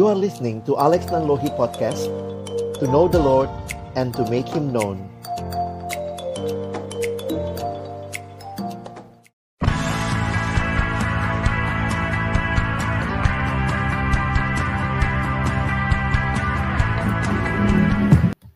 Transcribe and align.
You 0.00 0.08
are 0.08 0.16
listening 0.16 0.64
to 0.64 0.80
Alex 0.80 1.12
Nanlohi 1.12 1.52
Podcast 1.60 2.08
To 2.80 2.88
know 2.88 3.04
the 3.04 3.20
Lord 3.20 3.52
and 4.00 4.16
to 4.16 4.24
make 4.32 4.48
Him 4.48 4.72
known 4.72 4.96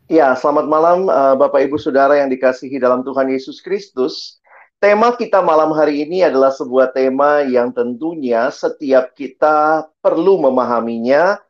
Ya, 0.09 0.33
selamat 0.33 0.65
malam 0.65 1.13
uh, 1.13 1.37
Bapak 1.37 1.69
Ibu 1.69 1.77
Saudara 1.77 2.25
yang 2.25 2.33
dikasihi 2.33 2.81
dalam 2.81 3.05
Tuhan 3.05 3.29
Yesus 3.29 3.61
Kristus. 3.61 4.41
Tema 4.83 5.17
kita 5.17 5.41
malam 5.41 5.73
hari 5.73 6.05
ini 6.05 6.27
adalah 6.27 6.53
sebuah 6.53 6.93
tema 6.93 7.41
yang 7.47 7.73
tentunya 7.73 8.53
setiap 8.53 9.17
kita 9.17 9.89
perlu 10.05 10.43
memahaminya, 10.45 11.41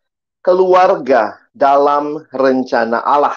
keluarga 0.45 1.41
dalam 1.57 2.21
rencana 2.31 3.01
Allah. 3.01 3.35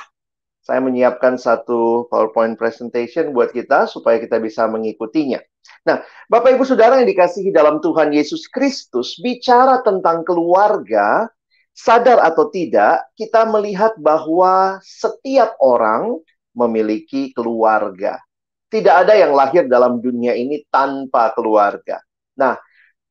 Saya 0.60 0.84
menyiapkan 0.84 1.40
satu 1.40 2.12
PowerPoint 2.12 2.60
presentation 2.60 3.32
buat 3.32 3.56
kita 3.56 3.88
supaya 3.88 4.20
kita 4.20 4.44
bisa 4.44 4.68
mengikutinya. 4.68 5.40
Nah, 5.88 6.04
Bapak 6.28 6.60
Ibu 6.60 6.68
Saudara 6.68 7.00
yang 7.00 7.08
dikasihi 7.08 7.56
dalam 7.56 7.80
Tuhan 7.80 8.12
Yesus 8.12 8.52
Kristus, 8.52 9.16
bicara 9.24 9.80
tentang 9.88 10.28
keluarga, 10.28 11.32
sadar 11.72 12.20
atau 12.20 12.52
tidak, 12.52 13.08
kita 13.16 13.48
melihat 13.48 13.96
bahwa 13.96 14.84
setiap 14.84 15.56
orang 15.64 16.20
memiliki 16.52 17.32
keluarga. 17.32 18.20
Tidak 18.68 18.96
ada 19.08 19.16
yang 19.16 19.32
lahir 19.32 19.64
dalam 19.72 20.04
dunia 20.04 20.36
ini 20.36 20.60
tanpa 20.68 21.32
keluarga. 21.32 22.04
Nah, 22.36 22.60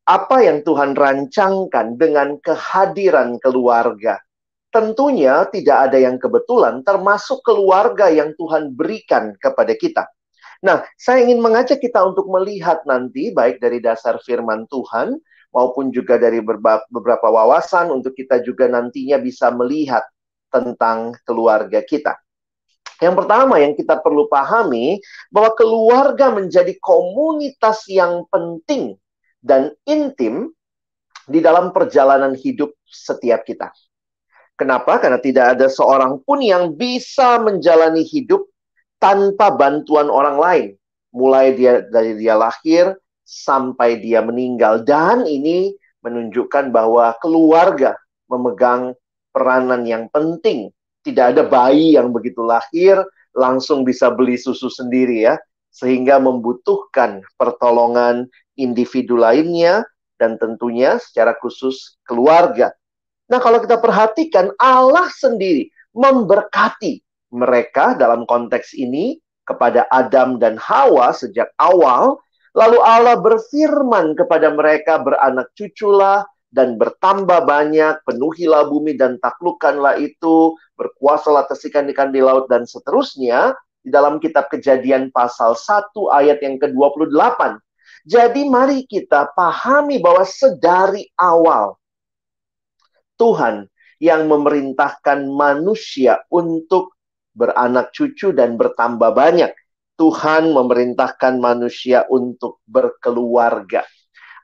apa 0.04 0.36
yang 0.44 0.60
Tuhan 0.62 0.92
rancangkan 0.92 1.96
dengan 1.96 2.36
kehadiran 2.44 3.40
keluarga? 3.40 4.20
Tentunya 4.68 5.48
tidak 5.48 5.88
ada 5.88 5.96
yang 5.96 6.20
kebetulan, 6.20 6.84
termasuk 6.84 7.40
keluarga 7.40 8.12
yang 8.12 8.36
Tuhan 8.36 8.76
berikan 8.76 9.32
kepada 9.40 9.72
kita. 9.72 10.04
Nah, 10.60 10.84
saya 11.00 11.24
ingin 11.24 11.40
mengajak 11.40 11.80
kita 11.80 12.04
untuk 12.04 12.28
melihat 12.28 12.84
nanti, 12.84 13.32
baik 13.32 13.56
dari 13.56 13.80
dasar 13.80 14.20
firman 14.20 14.68
Tuhan, 14.68 15.16
maupun 15.56 15.88
juga 15.88 16.20
dari 16.20 16.44
beberapa 16.92 17.32
wawasan 17.32 17.88
untuk 17.88 18.12
kita 18.12 18.44
juga 18.44 18.68
nantinya 18.68 19.16
bisa 19.16 19.48
melihat 19.48 20.04
tentang 20.52 21.16
keluarga 21.24 21.80
kita. 21.80 22.20
Yang 23.02 23.14
pertama 23.24 23.60
yang 23.60 23.76
kita 23.76 24.00
perlu 24.00 24.24
pahami 24.30 25.00
bahwa 25.28 25.52
keluarga 25.52 26.32
menjadi 26.32 26.72
komunitas 26.80 27.84
yang 27.92 28.24
penting 28.32 28.96
dan 29.44 29.76
intim 29.84 30.52
di 31.26 31.42
dalam 31.42 31.74
perjalanan 31.74 32.32
hidup 32.32 32.72
setiap 32.86 33.44
kita. 33.44 33.68
Kenapa? 34.56 34.96
Karena 34.96 35.20
tidak 35.20 35.58
ada 35.58 35.68
seorang 35.68 36.24
pun 36.24 36.40
yang 36.40 36.72
bisa 36.72 37.36
menjalani 37.36 38.00
hidup 38.00 38.48
tanpa 38.96 39.52
bantuan 39.52 40.08
orang 40.08 40.36
lain. 40.40 40.68
Mulai 41.12 41.52
dia 41.52 41.84
dari 41.84 42.16
dia 42.16 42.40
lahir 42.40 42.96
sampai 43.26 44.00
dia 44.00 44.24
meninggal. 44.24 44.80
Dan 44.80 45.28
ini 45.28 45.76
menunjukkan 46.00 46.72
bahwa 46.72 47.12
keluarga 47.20 47.98
memegang 48.32 48.96
peranan 49.34 49.84
yang 49.84 50.08
penting. 50.08 50.72
Tidak 51.06 51.38
ada 51.38 51.46
bayi 51.46 51.94
yang 51.94 52.10
begitu 52.10 52.42
lahir 52.42 52.98
langsung 53.30 53.86
bisa 53.86 54.10
beli 54.10 54.34
susu 54.34 54.66
sendiri 54.66 55.22
ya. 55.22 55.38
Sehingga 55.70 56.18
membutuhkan 56.18 57.22
pertolongan 57.38 58.26
individu 58.58 59.14
lainnya 59.14 59.86
dan 60.18 60.40
tentunya 60.40 60.98
secara 60.98 61.36
khusus 61.38 62.00
keluarga. 62.08 62.74
Nah 63.30 63.38
kalau 63.38 63.62
kita 63.62 63.78
perhatikan 63.78 64.50
Allah 64.58 65.06
sendiri 65.14 65.70
memberkati 65.94 67.04
mereka 67.30 67.94
dalam 67.94 68.24
konteks 68.26 68.74
ini 68.74 69.20
kepada 69.46 69.86
Adam 69.92 70.40
dan 70.40 70.58
Hawa 70.58 71.12
sejak 71.12 71.52
awal 71.60 72.18
Lalu 72.56 72.78
Allah 72.80 73.20
berfirman 73.20 74.16
kepada 74.16 74.48
mereka, 74.48 74.96
beranak 74.96 75.52
cuculah 75.52 76.24
dan 76.50 76.78
bertambah 76.78 77.44
banyak, 77.44 78.00
penuhilah 78.06 78.70
bumi 78.70 78.94
dan 78.94 79.18
taklukkanlah 79.20 79.98
itu, 79.98 80.54
berkuasalah 80.78 81.44
atas 81.44 81.66
ikan-ikan 81.66 82.14
di 82.14 82.22
laut 82.22 82.46
dan 82.46 82.64
seterusnya. 82.64 83.52
Di 83.86 83.94
dalam 83.94 84.18
kitab 84.18 84.50
kejadian 84.50 85.14
pasal 85.14 85.54
1 85.54 86.10
ayat 86.10 86.42
yang 86.42 86.58
ke-28. 86.58 87.62
Jadi 88.06 88.42
mari 88.50 88.82
kita 88.82 89.30
pahami 89.34 90.02
bahwa 90.02 90.26
sedari 90.26 91.06
awal 91.14 91.78
Tuhan 93.14 93.70
yang 94.02 94.26
memerintahkan 94.26 95.30
manusia 95.30 96.22
untuk 96.30 96.98
beranak 97.30 97.94
cucu 97.94 98.34
dan 98.34 98.58
bertambah 98.58 99.10
banyak. 99.14 99.54
Tuhan 99.96 100.52
memerintahkan 100.52 101.40
manusia 101.40 102.04
untuk 102.12 102.60
berkeluarga. 102.68 103.86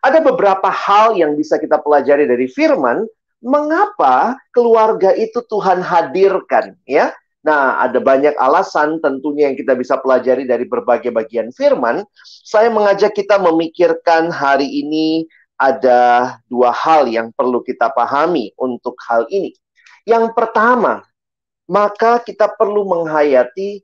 Ada 0.03 0.19
beberapa 0.19 0.67
hal 0.67 1.15
yang 1.15 1.39
bisa 1.39 1.63
kita 1.63 1.79
pelajari 1.79 2.27
dari 2.27 2.51
firman, 2.51 3.07
mengapa 3.39 4.35
keluarga 4.51 5.15
itu 5.15 5.39
Tuhan 5.47 5.79
hadirkan, 5.79 6.75
ya. 6.87 7.15
Nah, 7.43 7.83
ada 7.83 7.99
banyak 7.99 8.39
alasan 8.39 9.03
tentunya 9.03 9.51
yang 9.51 9.59
kita 9.59 9.75
bisa 9.75 9.99
pelajari 9.99 10.47
dari 10.47 10.63
berbagai 10.63 11.11
bagian 11.11 11.51
firman. 11.51 12.07
Saya 12.23 12.71
mengajak 12.71 13.19
kita 13.19 13.39
memikirkan 13.43 14.31
hari 14.31 14.67
ini 14.67 15.27
ada 15.59 16.35
dua 16.47 16.71
hal 16.71 17.11
yang 17.11 17.35
perlu 17.35 17.63
kita 17.63 17.91
pahami 17.91 18.55
untuk 18.55 18.95
hal 19.07 19.27
ini. 19.27 19.55
Yang 20.07 20.35
pertama, 20.39 21.03
maka 21.67 22.23
kita 22.23 22.51
perlu 22.51 22.87
menghayati 22.87 23.83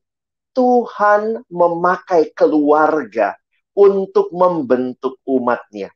Tuhan 0.55 1.47
memakai 1.51 2.31
keluarga 2.35 3.39
untuk 3.75 4.31
membentuk 4.35 5.19
umatnya. 5.23 5.95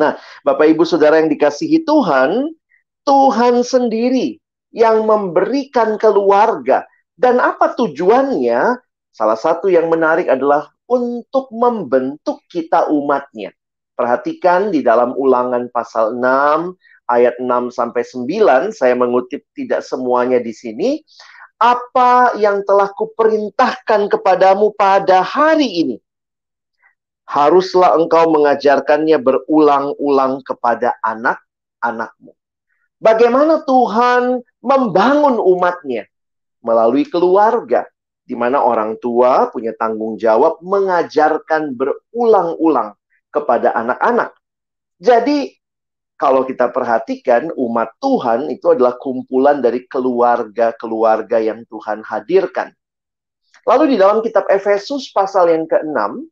Nah, 0.00 0.16
Bapak 0.46 0.66
Ibu 0.72 0.88
Saudara 0.88 1.20
yang 1.20 1.28
dikasihi 1.28 1.84
Tuhan, 1.84 2.52
Tuhan 3.04 3.60
sendiri 3.60 4.40
yang 4.72 5.04
memberikan 5.04 6.00
keluarga. 6.00 6.88
Dan 7.12 7.38
apa 7.38 7.76
tujuannya? 7.76 8.80
Salah 9.12 9.36
satu 9.36 9.68
yang 9.68 9.92
menarik 9.92 10.32
adalah 10.32 10.72
untuk 10.88 11.52
membentuk 11.52 12.40
kita 12.48 12.88
umatnya. 12.88 13.52
Perhatikan 13.92 14.72
di 14.72 14.80
dalam 14.80 15.12
ulangan 15.12 15.68
pasal 15.68 16.16
6 16.16 16.72
ayat 17.12 17.36
6 17.36 17.68
sampai 17.68 18.02
9, 18.08 18.72
saya 18.72 18.96
mengutip 18.96 19.44
tidak 19.52 19.84
semuanya 19.84 20.40
di 20.40 20.56
sini 20.56 21.04
apa 21.60 22.34
yang 22.40 22.64
telah 22.66 22.90
kuperintahkan 22.90 24.10
kepadamu 24.10 24.74
pada 24.74 25.22
hari 25.22 25.68
ini. 25.86 25.96
Haruslah 27.32 27.96
engkau 27.96 28.28
mengajarkannya 28.28 29.16
berulang-ulang 29.16 30.44
kepada 30.44 31.00
anak-anakmu. 31.00 32.36
Bagaimana 33.00 33.64
Tuhan 33.64 34.44
membangun 34.60 35.40
umatnya 35.40 36.04
melalui 36.60 37.08
keluarga, 37.08 37.88
di 38.22 38.36
mana 38.36 38.60
orang 38.60 39.00
tua 39.00 39.48
punya 39.48 39.72
tanggung 39.72 40.20
jawab 40.20 40.60
mengajarkan 40.60 41.72
berulang-ulang 41.72 42.92
kepada 43.32 43.72
anak-anak. 43.80 44.36
Jadi 45.00 45.56
kalau 46.20 46.46
kita 46.46 46.70
perhatikan 46.70 47.50
umat 47.58 47.96
Tuhan 47.98 48.46
itu 48.52 48.70
adalah 48.70 48.94
kumpulan 49.00 49.58
dari 49.58 49.88
keluarga-keluarga 49.90 51.42
yang 51.42 51.66
Tuhan 51.66 52.06
hadirkan. 52.06 52.70
Lalu 53.66 53.94
di 53.94 53.96
dalam 53.98 54.22
kitab 54.22 54.46
Efesus 54.46 55.10
pasal 55.10 55.50
yang 55.50 55.66
ke-6 55.66 56.28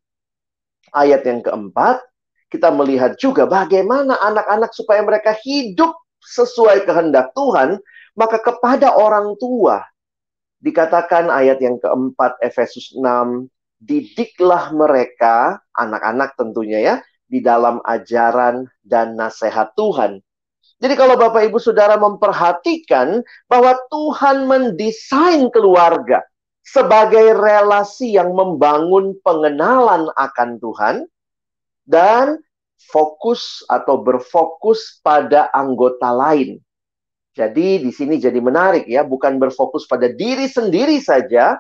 ayat 0.95 1.23
yang 1.27 1.41
keempat 1.41 2.03
kita 2.51 2.69
melihat 2.75 3.15
juga 3.15 3.47
bagaimana 3.47 4.19
anak-anak 4.19 4.75
supaya 4.75 5.01
mereka 5.07 5.33
hidup 5.39 5.95
sesuai 6.21 6.85
kehendak 6.85 7.31
Tuhan, 7.33 7.79
maka 8.19 8.43
kepada 8.43 8.93
orang 8.99 9.39
tua 9.39 9.87
dikatakan 10.61 11.31
ayat 11.31 11.63
yang 11.63 11.81
keempat 11.81 12.37
Efesus 12.45 12.93
6 12.93 13.49
didiklah 13.81 14.77
mereka 14.77 15.63
anak-anak 15.73 16.37
tentunya 16.37 16.79
ya 16.85 16.95
di 17.25 17.41
dalam 17.41 17.81
ajaran 17.87 18.69
dan 18.85 19.17
nasihat 19.17 19.73
Tuhan. 19.79 20.21
Jadi 20.81 20.95
kalau 20.97 21.17
Bapak 21.17 21.49
Ibu 21.49 21.57
Saudara 21.61 21.97
memperhatikan 21.97 23.25
bahwa 23.49 23.79
Tuhan 23.89 24.49
mendesain 24.49 25.49
keluarga 25.53 26.25
sebagai 26.61 27.35
relasi 27.35 28.15
yang 28.15 28.33
membangun 28.37 29.17
pengenalan 29.25 30.13
akan 30.15 30.61
Tuhan 30.61 30.97
dan 31.89 32.39
fokus 32.89 33.61
atau 33.69 34.01
berfokus 34.01 35.01
pada 35.05 35.53
anggota 35.53 36.13
lain. 36.13 36.61
Jadi 37.31 37.81
di 37.81 37.91
sini 37.95 38.19
jadi 38.19 38.37
menarik 38.43 38.85
ya, 38.91 39.07
bukan 39.07 39.39
berfokus 39.39 39.87
pada 39.87 40.11
diri 40.11 40.51
sendiri 40.51 40.99
saja, 40.99 41.57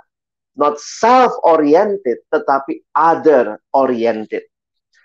not 0.59 0.77
self 0.81 1.33
oriented 1.47 2.21
tetapi 2.29 2.83
other 2.97 3.61
oriented. 3.73 4.45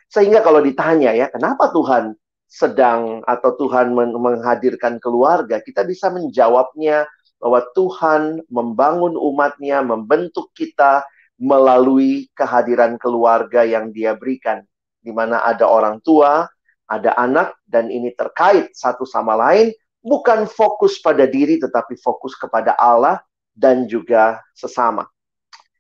Sehingga 0.09 0.41
kalau 0.41 0.63
ditanya 0.63 1.13
ya, 1.13 1.27
kenapa 1.29 1.69
Tuhan 1.69 2.17
sedang 2.49 3.21
atau 3.25 3.51
Tuhan 3.57 3.93
menghadirkan 3.93 4.97
keluarga, 4.97 5.59
kita 5.61 5.83
bisa 5.85 6.09
menjawabnya 6.09 7.05
bahwa 7.39 7.61
Tuhan 7.75 8.41
membangun 8.47 9.19
umatnya, 9.19 9.83
membentuk 9.83 10.51
kita 10.55 11.05
melalui 11.35 12.31
kehadiran 12.31 12.95
keluarga 12.95 13.67
yang 13.67 13.91
dia 13.91 14.15
berikan. 14.15 14.63
Di 15.03 15.11
mana 15.11 15.43
ada 15.43 15.67
orang 15.67 16.01
tua, 16.01 16.47
ada 16.87 17.11
anak, 17.19 17.53
dan 17.67 17.91
ini 17.91 18.15
terkait 18.15 18.73
satu 18.73 19.05
sama 19.05 19.35
lain, 19.37 19.69
bukan 20.01 20.47
fokus 20.49 20.97
pada 21.01 21.27
diri, 21.29 21.59
tetapi 21.61 21.99
fokus 21.99 22.33
kepada 22.33 22.73
Allah 22.77 23.21
dan 23.53 23.85
juga 23.85 24.41
sesama. 24.53 25.05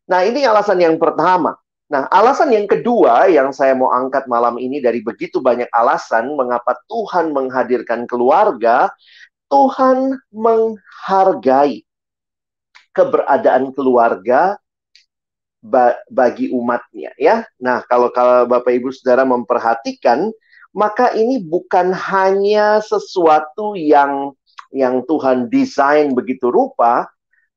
Nah 0.05 0.21
ini 0.21 0.45
alasan 0.45 0.77
yang 0.81 1.01
pertama. 1.01 1.57
Nah, 1.85 2.09
alasan 2.09 2.49
yang 2.49 2.65
kedua 2.65 3.29
yang 3.29 3.53
saya 3.53 3.77
mau 3.77 3.93
angkat 3.93 4.25
malam 4.25 4.57
ini 4.57 4.81
dari 4.81 5.05
begitu 5.05 5.37
banyak 5.37 5.69
alasan 5.69 6.33
mengapa 6.33 6.73
Tuhan 6.89 7.29
menghadirkan 7.29 8.09
keluarga, 8.09 8.89
Tuhan 9.49 10.17
menghargai 10.33 11.85
keberadaan 12.95 13.75
keluarga 13.75 14.57
bagi 16.09 16.53
umatnya 16.53 17.11
ya. 17.17 17.45
Nah, 17.57 17.81
kalau 17.89 18.13
kalau 18.13 18.45
Bapak 18.45 18.69
Ibu 18.69 18.93
Saudara 18.93 19.25
memperhatikan, 19.25 20.29
maka 20.75 21.15
ini 21.17 21.41
bukan 21.41 21.89
hanya 21.95 22.83
sesuatu 22.83 23.73
yang 23.73 24.35
yang 24.75 25.01
Tuhan 25.07 25.47
desain 25.49 26.11
begitu 26.13 26.51
rupa, 26.51 27.07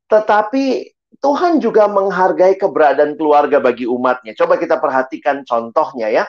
tetapi 0.09 0.95
Tuhan 1.19 1.59
juga 1.59 1.91
menghargai 1.91 2.55
keberadaan 2.55 3.19
keluarga 3.19 3.59
bagi 3.59 3.91
umatnya. 3.91 4.39
Coba 4.39 4.55
kita 4.55 4.79
perhatikan 4.79 5.43
contohnya 5.43 6.07
ya. 6.09 6.25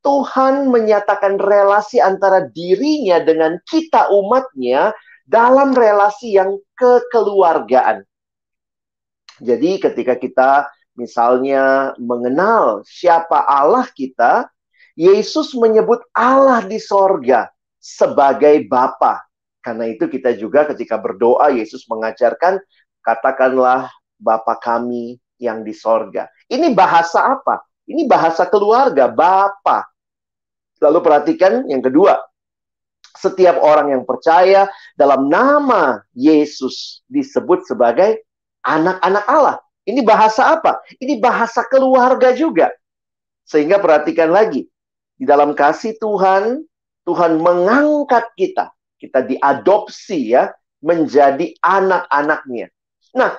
Tuhan 0.00 0.72
menyatakan 0.72 1.36
relasi 1.36 2.00
antara 2.00 2.48
dirinya 2.48 3.20
dengan 3.20 3.60
kita 3.68 4.08
umatnya 4.08 4.96
dalam 5.28 5.76
relasi 5.76 6.34
yang 6.34 6.56
kekeluargaan. 6.74 8.02
Jadi 9.40 9.80
ketika 9.80 10.16
kita 10.16 10.50
misalnya 10.96 11.96
mengenal 11.96 12.84
siapa 12.84 13.44
Allah 13.44 13.88
kita, 13.92 14.48
Yesus 14.96 15.56
menyebut 15.56 16.04
Allah 16.12 16.60
di 16.64 16.76
sorga 16.76 17.48
sebagai 17.80 18.68
Bapa. 18.68 19.24
Karena 19.60 19.88
itu 19.88 20.08
kita 20.08 20.36
juga 20.36 20.68
ketika 20.68 20.96
berdoa, 21.00 21.52
Yesus 21.52 21.84
mengajarkan, 21.88 22.60
katakanlah 23.00 23.88
Bapa 24.20 24.56
kami 24.60 25.20
yang 25.40 25.64
di 25.64 25.72
sorga. 25.72 26.28
Ini 26.48 26.72
bahasa 26.76 27.32
apa? 27.32 27.64
Ini 27.88 28.04
bahasa 28.04 28.44
keluarga, 28.46 29.08
Bapa. 29.08 29.89
Lalu 30.80 30.98
perhatikan 31.04 31.68
yang 31.68 31.84
kedua. 31.84 32.16
Setiap 33.20 33.60
orang 33.60 33.92
yang 33.92 34.02
percaya 34.08 34.64
dalam 34.96 35.28
nama 35.28 36.00
Yesus 36.16 37.04
disebut 37.04 37.68
sebagai 37.68 38.24
anak-anak 38.64 39.24
Allah. 39.28 39.56
Ini 39.84 40.00
bahasa 40.04 40.56
apa? 40.56 40.80
Ini 40.96 41.20
bahasa 41.20 41.64
keluarga 41.68 42.32
juga. 42.32 42.72
Sehingga 43.44 43.76
perhatikan 43.82 44.32
lagi. 44.32 44.64
Di 45.20 45.28
dalam 45.28 45.52
kasih 45.52 46.00
Tuhan, 46.00 46.64
Tuhan 47.04 47.42
mengangkat 47.42 48.32
kita. 48.38 48.72
Kita 48.96 49.24
diadopsi 49.24 50.32
ya 50.32 50.48
menjadi 50.80 51.52
anak-anaknya. 51.60 52.72
Nah, 53.16 53.36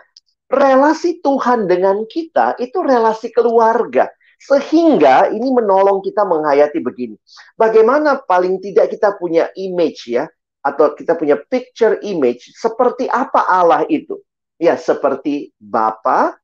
relasi 0.52 1.24
Tuhan 1.24 1.66
dengan 1.66 2.06
kita 2.06 2.60
itu 2.62 2.82
relasi 2.84 3.32
keluarga. 3.32 4.12
Sehingga 4.42 5.30
ini 5.30 5.54
menolong 5.54 6.02
kita 6.02 6.26
menghayati 6.26 6.82
begini. 6.82 7.14
Bagaimana 7.54 8.18
paling 8.26 8.58
tidak 8.58 8.90
kita 8.90 9.14
punya 9.22 9.54
image 9.54 10.10
ya. 10.10 10.26
Atau 10.62 10.94
kita 10.98 11.18
punya 11.18 11.38
picture 11.38 12.02
image. 12.02 12.54
Seperti 12.58 13.06
apa 13.10 13.46
Allah 13.46 13.86
itu? 13.90 14.18
Ya 14.62 14.78
seperti 14.78 15.54
Bapa 15.58 16.38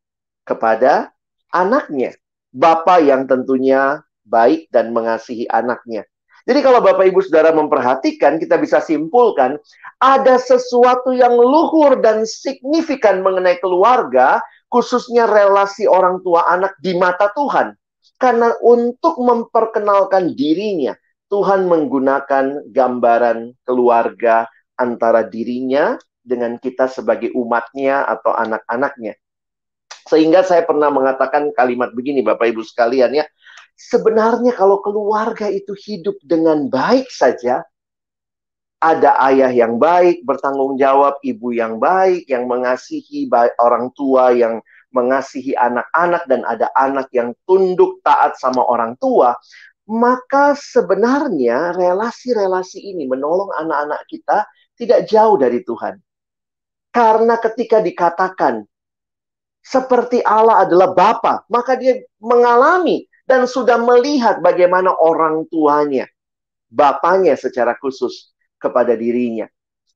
kepada 0.46 1.14
anaknya. 1.54 2.14
Bapa 2.54 2.98
yang 3.02 3.30
tentunya 3.30 4.02
baik 4.26 4.70
dan 4.74 4.92
mengasihi 4.94 5.46
anaknya. 5.50 6.06
Jadi 6.48 6.64
kalau 6.64 6.80
Bapak 6.80 7.12
Ibu 7.12 7.20
Saudara 7.28 7.52
memperhatikan, 7.52 8.40
kita 8.40 8.56
bisa 8.56 8.80
simpulkan 8.80 9.60
ada 10.00 10.40
sesuatu 10.40 11.12
yang 11.12 11.36
luhur 11.36 12.00
dan 12.00 12.24
signifikan 12.24 13.20
mengenai 13.20 13.60
keluarga, 13.60 14.40
khususnya 14.72 15.28
relasi 15.28 15.84
orang 15.92 16.24
tua 16.24 16.48
anak 16.48 16.72
di 16.80 16.96
mata 16.96 17.28
Tuhan. 17.36 17.76
Karena 18.18 18.54
untuk 18.66 19.22
memperkenalkan 19.22 20.34
dirinya, 20.34 20.98
Tuhan 21.30 21.70
menggunakan 21.70 22.66
gambaran 22.74 23.62
keluarga 23.62 24.50
antara 24.74 25.22
dirinya 25.22 25.98
dengan 26.26 26.58
kita 26.58 26.90
sebagai 26.90 27.32
umatnya 27.38 28.04
atau 28.10 28.34
anak-anaknya. 28.34 29.16
Sehingga 30.08 30.42
saya 30.42 30.64
pernah 30.64 30.88
mengatakan 30.88 31.52
kalimat 31.52 31.92
begini 31.92 32.24
Bapak 32.24 32.48
Ibu 32.52 32.64
sekalian 32.64 33.12
ya, 33.22 33.26
sebenarnya 33.76 34.56
kalau 34.56 34.80
keluarga 34.80 35.52
itu 35.52 35.76
hidup 35.76 36.16
dengan 36.24 36.72
baik 36.72 37.12
saja, 37.12 37.62
ada 38.78 39.18
ayah 39.30 39.50
yang 39.50 39.82
baik, 39.82 40.22
bertanggung 40.22 40.78
jawab, 40.78 41.18
ibu 41.26 41.50
yang 41.50 41.82
baik, 41.82 42.30
yang 42.30 42.46
mengasihi 42.46 43.26
orang 43.58 43.90
tua, 43.98 44.32
yang 44.32 44.62
mengasihi 44.92 45.54
anak-anak, 45.54 46.24
dan 46.32 46.42
ada 46.48 46.72
anak 46.76 47.12
yang 47.12 47.36
tunduk 47.44 48.00
taat 48.04 48.40
sama 48.40 48.64
orang 48.64 48.96
tua, 48.98 49.36
maka 49.88 50.56
sebenarnya 50.56 51.76
relasi-relasi 51.76 52.84
ini 52.92 53.08
menolong 53.08 53.52
anak-anak 53.56 54.04
kita 54.12 54.44
tidak 54.76 55.08
jauh 55.08 55.40
dari 55.40 55.64
Tuhan. 55.64 55.96
Karena 56.92 57.40
ketika 57.40 57.80
dikatakan 57.80 58.64
seperti 59.64 60.24
Allah 60.24 60.64
adalah 60.64 60.96
Bapa, 60.96 61.44
maka 61.52 61.76
dia 61.76 62.00
mengalami 62.24 63.04
dan 63.28 63.44
sudah 63.44 63.76
melihat 63.76 64.40
bagaimana 64.40 64.96
orang 64.96 65.44
tuanya, 65.52 66.08
bapaknya 66.72 67.36
secara 67.36 67.76
khusus 67.76 68.32
kepada 68.56 68.96
dirinya. 68.96 69.48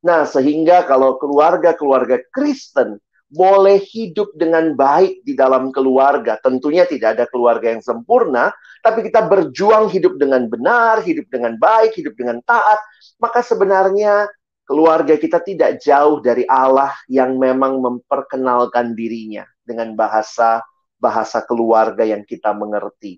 Nah, 0.03 0.27
sehingga 0.27 0.83
kalau 0.89 1.15
keluarga-keluarga 1.15 2.19
Kristen 2.33 2.99
boleh 3.31 3.79
hidup 3.79 4.35
dengan 4.35 4.75
baik 4.75 5.23
di 5.23 5.39
dalam 5.39 5.71
keluarga, 5.71 6.35
tentunya 6.43 6.83
tidak 6.83 7.15
ada 7.15 7.25
keluarga 7.31 7.71
yang 7.71 7.79
sempurna, 7.79 8.51
tapi 8.83 9.07
kita 9.07 9.23
berjuang 9.23 9.87
hidup 9.87 10.19
dengan 10.19 10.51
benar, 10.51 10.99
hidup 10.99 11.31
dengan 11.31 11.55
baik, 11.55 11.95
hidup 11.95 12.11
dengan 12.19 12.43
taat, 12.43 12.77
maka 13.23 13.39
sebenarnya 13.39 14.27
keluarga 14.67 15.15
kita 15.15 15.39
tidak 15.39 15.79
jauh 15.79 16.19
dari 16.19 16.43
Allah 16.43 16.91
yang 17.07 17.39
memang 17.39 17.79
memperkenalkan 17.79 18.99
dirinya 18.99 19.47
dengan 19.63 19.95
bahasa 19.95 20.59
bahasa 20.99 21.41
keluarga 21.41 22.03
yang 22.05 22.27
kita 22.27 22.51
mengerti. 22.51 23.17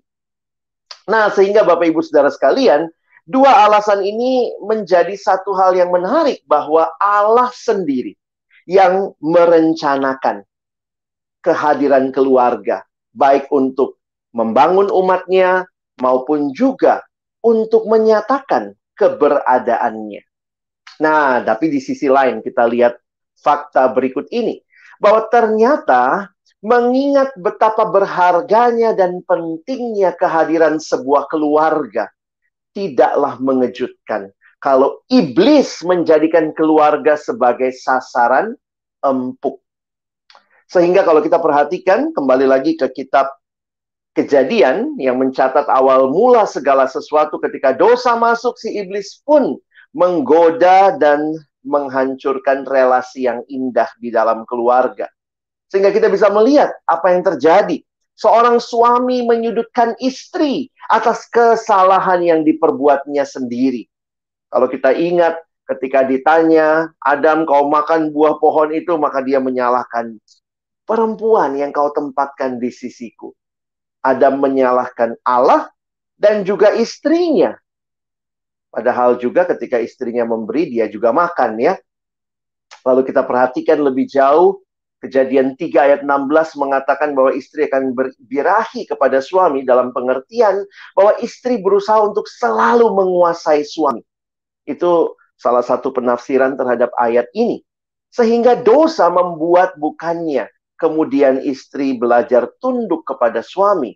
Nah, 1.04 1.28
sehingga 1.28 1.66
Bapak 1.66 1.90
Ibu 1.90 2.00
Saudara 2.00 2.32
sekalian, 2.32 2.88
dua 3.28 3.66
alasan 3.66 4.00
ini 4.00 4.56
menjadi 4.62 5.12
satu 5.18 5.52
hal 5.52 5.76
yang 5.76 5.92
menarik 5.92 6.40
bahwa 6.48 6.88
Allah 6.96 7.52
sendiri 7.52 8.16
yang 8.64 9.12
merencanakan 9.20 10.44
kehadiran 11.44 12.08
keluarga, 12.08 12.84
baik 13.12 13.52
untuk 13.52 14.00
membangun 14.32 14.88
umatnya 14.88 15.68
maupun 16.00 16.50
juga 16.56 17.04
untuk 17.44 17.84
menyatakan 17.86 18.72
keberadaannya. 18.96 20.22
Nah, 21.04 21.44
tapi 21.44 21.68
di 21.68 21.80
sisi 21.82 22.08
lain 22.08 22.40
kita 22.40 22.64
lihat 22.64 22.96
fakta 23.36 23.92
berikut 23.92 24.30
ini 24.32 24.62
bahwa 24.96 25.26
ternyata 25.28 26.32
mengingat 26.64 27.36
betapa 27.36 27.84
berharganya 27.84 28.96
dan 28.96 29.20
pentingnya 29.28 30.16
kehadiran 30.16 30.80
sebuah 30.80 31.28
keluarga, 31.28 32.08
tidaklah 32.72 33.36
mengejutkan 33.36 34.32
kalau 34.64 35.04
iblis 35.12 35.84
menjadikan 35.84 36.56
keluarga 36.56 37.20
sebagai 37.20 37.68
sasaran 37.76 38.56
empuk. 39.04 39.60
Sehingga 40.72 41.04
kalau 41.04 41.20
kita 41.20 41.36
perhatikan 41.36 42.16
kembali 42.16 42.48
lagi 42.48 42.72
ke 42.80 42.88
kitab 42.96 43.28
Kejadian 44.14 44.94
yang 44.94 45.18
mencatat 45.18 45.66
awal 45.66 46.06
mula 46.06 46.46
segala 46.46 46.86
sesuatu 46.86 47.34
ketika 47.42 47.74
dosa 47.74 48.14
masuk 48.14 48.54
si 48.54 48.70
iblis 48.78 49.18
pun 49.26 49.58
menggoda 49.90 50.94
dan 51.02 51.34
menghancurkan 51.66 52.62
relasi 52.62 53.26
yang 53.26 53.42
indah 53.50 53.90
di 53.98 54.14
dalam 54.14 54.46
keluarga. 54.46 55.10
Sehingga 55.66 55.90
kita 55.90 56.06
bisa 56.14 56.30
melihat 56.30 56.70
apa 56.86 57.10
yang 57.10 57.26
terjadi. 57.26 57.82
Seorang 58.14 58.62
suami 58.62 59.26
menyudutkan 59.26 59.98
istri 59.98 60.70
atas 60.86 61.26
kesalahan 61.26 62.22
yang 62.22 62.46
diperbuatnya 62.46 63.26
sendiri. 63.26 63.90
Kalau 64.54 64.70
kita 64.70 64.94
ingat 64.94 65.34
ketika 65.66 66.06
ditanya, 66.06 66.94
Adam 67.02 67.42
kau 67.42 67.66
makan 67.66 68.14
buah 68.14 68.38
pohon 68.38 68.70
itu, 68.70 68.94
maka 68.94 69.18
dia 69.18 69.42
menyalahkan 69.42 70.14
perempuan 70.86 71.58
yang 71.58 71.74
kau 71.74 71.90
tempatkan 71.90 72.62
di 72.62 72.70
sisiku. 72.70 73.34
Adam 73.98 74.38
menyalahkan 74.38 75.18
Allah 75.26 75.74
dan 76.14 76.46
juga 76.46 76.70
istrinya. 76.70 77.58
Padahal 78.70 79.18
juga 79.18 79.42
ketika 79.50 79.82
istrinya 79.82 80.22
memberi, 80.22 80.70
dia 80.70 80.86
juga 80.86 81.10
makan 81.10 81.58
ya. 81.58 81.74
Lalu 82.86 83.10
kita 83.10 83.26
perhatikan 83.26 83.82
lebih 83.82 84.06
jauh, 84.06 84.62
kejadian 85.02 85.58
3 85.58 85.66
ayat 85.82 86.00
16 86.06 86.62
mengatakan 86.62 87.10
bahwa 87.10 87.34
istri 87.34 87.66
akan 87.66 87.90
berbirahi 87.90 88.86
kepada 88.86 89.18
suami 89.18 89.66
dalam 89.66 89.90
pengertian 89.90 90.62
bahwa 90.94 91.18
istri 91.18 91.58
berusaha 91.58 91.98
untuk 92.06 92.30
selalu 92.30 92.86
menguasai 92.94 93.66
suami. 93.66 94.04
Itu 94.64 95.16
salah 95.36 95.62
satu 95.62 95.92
penafsiran 95.92 96.56
terhadap 96.56 96.90
ayat 96.96 97.28
ini. 97.36 97.64
Sehingga 98.14 98.54
dosa 98.54 99.10
membuat 99.10 99.74
bukannya 99.76 100.46
kemudian 100.78 101.42
istri 101.42 101.94
belajar 101.98 102.50
tunduk 102.62 103.06
kepada 103.06 103.42
suami, 103.42 103.94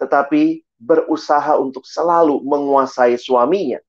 tetapi 0.00 0.64
berusaha 0.80 1.56
untuk 1.60 1.84
selalu 1.84 2.40
menguasai 2.44 3.20
suaminya. 3.20 3.80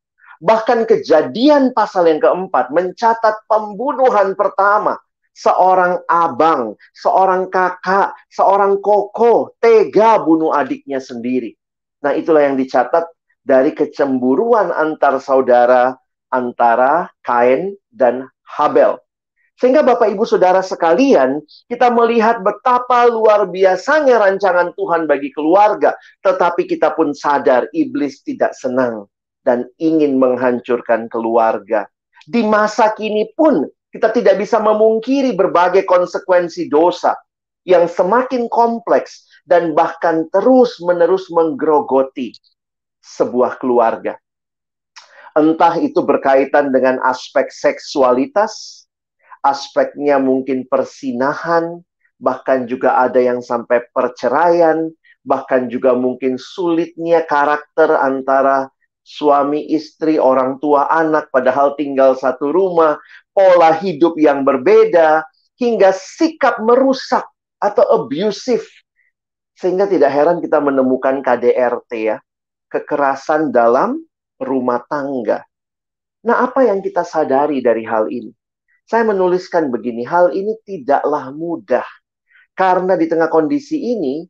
Bahkan 0.42 0.90
kejadian 0.90 1.72
pasal 1.72 2.10
yang 2.10 2.20
keempat 2.20 2.74
mencatat 2.74 3.46
pembunuhan 3.46 4.34
pertama 4.34 4.98
seorang 5.32 6.02
abang, 6.12 6.76
seorang 6.98 7.48
kakak, 7.48 8.12
seorang 8.28 8.82
koko 8.84 9.56
tega 9.64 10.20
bunuh 10.20 10.52
adiknya 10.52 11.00
sendiri. 11.00 11.56
Nah, 12.02 12.18
itulah 12.18 12.44
yang 12.44 12.58
dicatat 12.58 13.06
dari 13.42 13.74
kecemburuan 13.74 14.70
antar 14.70 15.18
saudara 15.18 15.98
antara 16.32 17.12
Kain 17.26 17.76
dan 17.92 18.30
Habel. 18.46 18.98
Sehingga 19.62 19.86
Bapak 19.86 20.10
Ibu 20.10 20.26
Saudara 20.26 20.66
sekalian, 20.66 21.38
kita 21.70 21.94
melihat 21.94 22.42
betapa 22.42 23.06
luar 23.06 23.46
biasanya 23.46 24.18
rancangan 24.18 24.74
Tuhan 24.74 25.06
bagi 25.06 25.30
keluarga, 25.30 25.94
tetapi 26.26 26.66
kita 26.66 26.98
pun 26.98 27.14
sadar 27.14 27.70
iblis 27.70 28.26
tidak 28.26 28.58
senang 28.58 29.06
dan 29.46 29.70
ingin 29.78 30.18
menghancurkan 30.18 31.06
keluarga. 31.14 31.86
Di 32.26 32.42
masa 32.42 32.90
kini 32.98 33.30
pun 33.38 33.62
kita 33.94 34.10
tidak 34.10 34.42
bisa 34.42 34.58
memungkiri 34.58 35.38
berbagai 35.38 35.86
konsekuensi 35.86 36.66
dosa 36.66 37.14
yang 37.62 37.86
semakin 37.86 38.50
kompleks 38.50 39.30
dan 39.46 39.78
bahkan 39.78 40.26
terus-menerus 40.34 41.30
menggerogoti 41.30 42.34
sebuah 43.02 43.58
keluarga. 43.58 44.16
Entah 45.34 45.80
itu 45.80 46.04
berkaitan 46.04 46.70
dengan 46.72 47.00
aspek 47.04 47.50
seksualitas, 47.50 48.86
aspeknya 49.42 50.20
mungkin 50.20 50.68
persinahan, 50.68 51.82
bahkan 52.22 52.70
juga 52.70 53.02
ada 53.02 53.18
yang 53.18 53.42
sampai 53.42 53.82
perceraian, 53.90 54.92
bahkan 55.26 55.72
juga 55.72 55.98
mungkin 55.98 56.38
sulitnya 56.38 57.26
karakter 57.26 57.96
antara 57.96 58.70
suami 59.02 59.72
istri, 59.74 60.22
orang 60.22 60.62
tua 60.62 60.86
anak, 60.92 61.34
padahal 61.34 61.74
tinggal 61.74 62.14
satu 62.14 62.54
rumah, 62.54 63.02
pola 63.34 63.74
hidup 63.82 64.20
yang 64.22 64.46
berbeda, 64.46 65.26
hingga 65.58 65.94
sikap 65.94 66.62
merusak 66.62 67.26
atau 67.58 67.86
abusive. 68.04 68.66
Sehingga 69.58 69.86
tidak 69.86 70.10
heran 70.10 70.42
kita 70.42 70.58
menemukan 70.58 71.22
KDRT 71.22 71.92
ya, 72.02 72.18
kekerasan 72.72 73.52
dalam 73.52 74.00
rumah 74.40 74.82
tangga. 74.88 75.44
Nah, 76.24 76.48
apa 76.48 76.66
yang 76.66 76.80
kita 76.80 77.04
sadari 77.04 77.60
dari 77.60 77.84
hal 77.84 78.08
ini? 78.08 78.32
Saya 78.88 79.04
menuliskan 79.08 79.68
begini, 79.68 80.08
hal 80.08 80.32
ini 80.32 80.56
tidaklah 80.64 81.30
mudah. 81.36 81.86
Karena 82.56 82.96
di 82.96 83.08
tengah 83.08 83.28
kondisi 83.28 83.78
ini, 83.92 84.24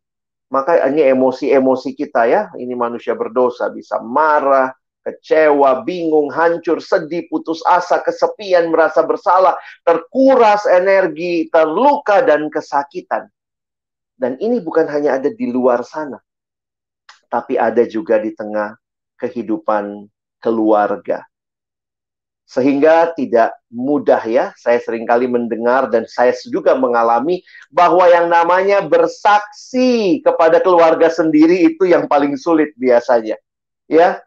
maka 0.52 0.84
ini 0.90 1.06
emosi-emosi 1.08 1.96
kita 1.96 2.28
ya, 2.28 2.42
ini 2.60 2.76
manusia 2.76 3.16
berdosa, 3.16 3.72
bisa 3.72 4.04
marah, 4.04 4.76
kecewa, 5.02 5.82
bingung, 5.82 6.30
hancur, 6.30 6.78
sedih, 6.78 7.26
putus 7.28 7.66
asa, 7.66 8.00
kesepian, 8.06 8.70
merasa 8.70 9.02
bersalah, 9.02 9.58
terkuras 9.82 10.64
energi, 10.70 11.50
terluka, 11.50 12.22
dan 12.22 12.48
kesakitan. 12.54 13.28
Dan 14.14 14.38
ini 14.38 14.62
bukan 14.62 14.86
hanya 14.86 15.18
ada 15.18 15.34
di 15.34 15.50
luar 15.50 15.82
sana, 15.82 16.22
tapi 17.32 17.56
ada 17.56 17.88
juga 17.88 18.20
di 18.20 18.36
tengah 18.36 18.76
kehidupan 19.16 20.12
keluarga. 20.44 21.24
Sehingga 22.52 23.16
tidak 23.16 23.56
mudah 23.72 24.20
ya, 24.28 24.52
saya 24.60 24.84
sering 24.84 25.08
kali 25.08 25.24
mendengar 25.24 25.88
dan 25.88 26.04
saya 26.04 26.36
juga 26.52 26.76
mengalami 26.76 27.40
bahwa 27.72 28.04
yang 28.12 28.28
namanya 28.28 28.84
bersaksi 28.84 30.20
kepada 30.20 30.60
keluarga 30.60 31.08
sendiri 31.08 31.64
itu 31.64 31.88
yang 31.88 32.12
paling 32.12 32.36
sulit 32.36 32.76
biasanya. 32.76 33.40
Ya, 33.88 34.20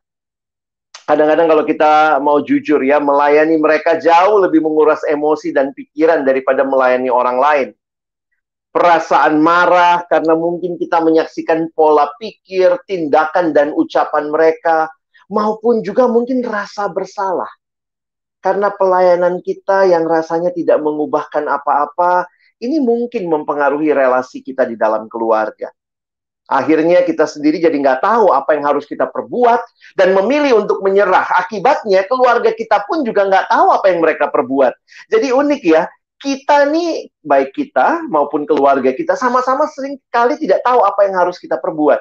kadang-kadang 1.04 1.52
kalau 1.52 1.64
kita 1.68 2.16
mau 2.24 2.40
jujur 2.40 2.80
ya, 2.80 2.96
melayani 2.96 3.60
mereka 3.60 4.00
jauh 4.00 4.40
lebih 4.40 4.64
menguras 4.64 5.04
emosi 5.04 5.52
dan 5.52 5.76
pikiran 5.76 6.24
daripada 6.24 6.64
melayani 6.64 7.12
orang 7.12 7.36
lain. 7.36 7.68
Perasaan 8.74 9.38
marah 9.38 10.02
karena 10.10 10.34
mungkin 10.34 10.74
kita 10.74 10.98
menyaksikan 10.98 11.70
pola 11.78 12.10
pikir, 12.18 12.74
tindakan, 12.90 13.54
dan 13.54 13.70
ucapan 13.70 14.34
mereka, 14.34 14.90
maupun 15.30 15.78
juga 15.86 16.10
mungkin 16.10 16.42
rasa 16.42 16.90
bersalah 16.90 17.48
karena 18.44 18.68
pelayanan 18.74 19.40
kita 19.40 19.88
yang 19.88 20.04
rasanya 20.04 20.52
tidak 20.52 20.76
mengubahkan 20.84 21.48
apa-apa, 21.48 22.28
ini 22.60 22.76
mungkin 22.76 23.24
mempengaruhi 23.24 23.88
relasi 23.96 24.44
kita 24.44 24.68
di 24.68 24.76
dalam 24.76 25.08
keluarga. 25.08 25.72
Akhirnya 26.44 27.00
kita 27.08 27.24
sendiri 27.24 27.56
jadi 27.56 27.72
nggak 27.72 28.04
tahu 28.04 28.28
apa 28.28 28.52
yang 28.52 28.68
harus 28.68 28.84
kita 28.84 29.08
perbuat 29.08 29.64
dan 29.96 30.12
memilih 30.12 30.60
untuk 30.60 30.84
menyerah. 30.84 31.24
Akibatnya 31.40 32.04
keluarga 32.04 32.52
kita 32.52 32.84
pun 32.84 33.00
juga 33.00 33.24
nggak 33.24 33.48
tahu 33.48 33.66
apa 33.72 33.86
yang 33.88 34.04
mereka 34.04 34.28
perbuat. 34.28 34.76
Jadi 35.08 35.32
unik 35.32 35.62
ya, 35.64 35.88
kita 36.24 36.64
nih 36.72 37.12
baik 37.20 37.52
kita 37.52 38.08
maupun 38.08 38.48
keluarga 38.48 38.96
kita 38.96 39.12
sama-sama 39.12 39.68
sering 39.68 40.00
kali 40.08 40.40
tidak 40.40 40.64
tahu 40.64 40.80
apa 40.80 41.04
yang 41.04 41.20
harus 41.20 41.36
kita 41.36 41.60
perbuat. 41.60 42.00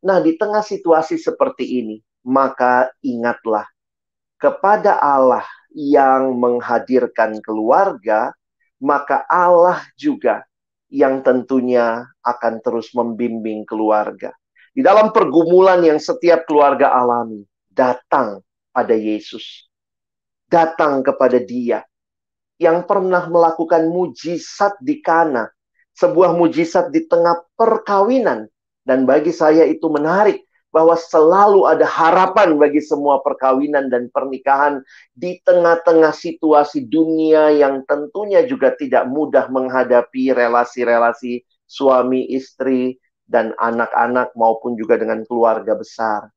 Nah, 0.00 0.24
di 0.24 0.32
tengah 0.40 0.64
situasi 0.64 1.20
seperti 1.20 1.84
ini, 1.84 2.00
maka 2.24 2.88
ingatlah 3.04 3.68
kepada 4.40 4.96
Allah 4.96 5.44
yang 5.76 6.32
menghadirkan 6.40 7.36
keluarga, 7.44 8.32
maka 8.80 9.28
Allah 9.28 9.84
juga 10.00 10.48
yang 10.88 11.20
tentunya 11.20 12.08
akan 12.24 12.64
terus 12.64 12.88
membimbing 12.96 13.68
keluarga. 13.68 14.32
Di 14.72 14.80
dalam 14.80 15.12
pergumulan 15.12 15.84
yang 15.84 16.00
setiap 16.00 16.48
keluarga 16.48 16.96
alami, 16.96 17.44
datang 17.68 18.40
pada 18.72 18.94
Yesus. 18.96 19.68
Datang 20.48 21.04
kepada 21.04 21.36
dia 21.36 21.84
yang 22.58 22.84
pernah 22.84 23.24
melakukan 23.30 23.86
mujizat 23.86 24.76
di 24.82 24.98
Kana, 24.98 25.46
sebuah 25.94 26.34
mujizat 26.34 26.90
di 26.90 27.06
tengah 27.06 27.42
perkawinan 27.54 28.50
dan 28.82 29.06
bagi 29.06 29.30
saya 29.30 29.66
itu 29.66 29.86
menarik 29.90 30.42
bahwa 30.68 30.94
selalu 30.94 31.64
ada 31.64 31.88
harapan 31.88 32.60
bagi 32.60 32.84
semua 32.84 33.24
perkawinan 33.24 33.88
dan 33.88 34.12
pernikahan 34.12 34.84
di 35.16 35.40
tengah-tengah 35.40 36.12
situasi 36.12 36.84
dunia 36.84 37.48
yang 37.56 37.82
tentunya 37.88 38.44
juga 38.44 38.76
tidak 38.76 39.08
mudah 39.08 39.48
menghadapi 39.48 40.36
relasi-relasi 40.36 41.40
suami 41.64 42.28
istri 42.32 43.00
dan 43.24 43.56
anak-anak 43.56 44.32
maupun 44.36 44.76
juga 44.76 45.00
dengan 45.00 45.24
keluarga 45.24 45.72
besar. 45.72 46.28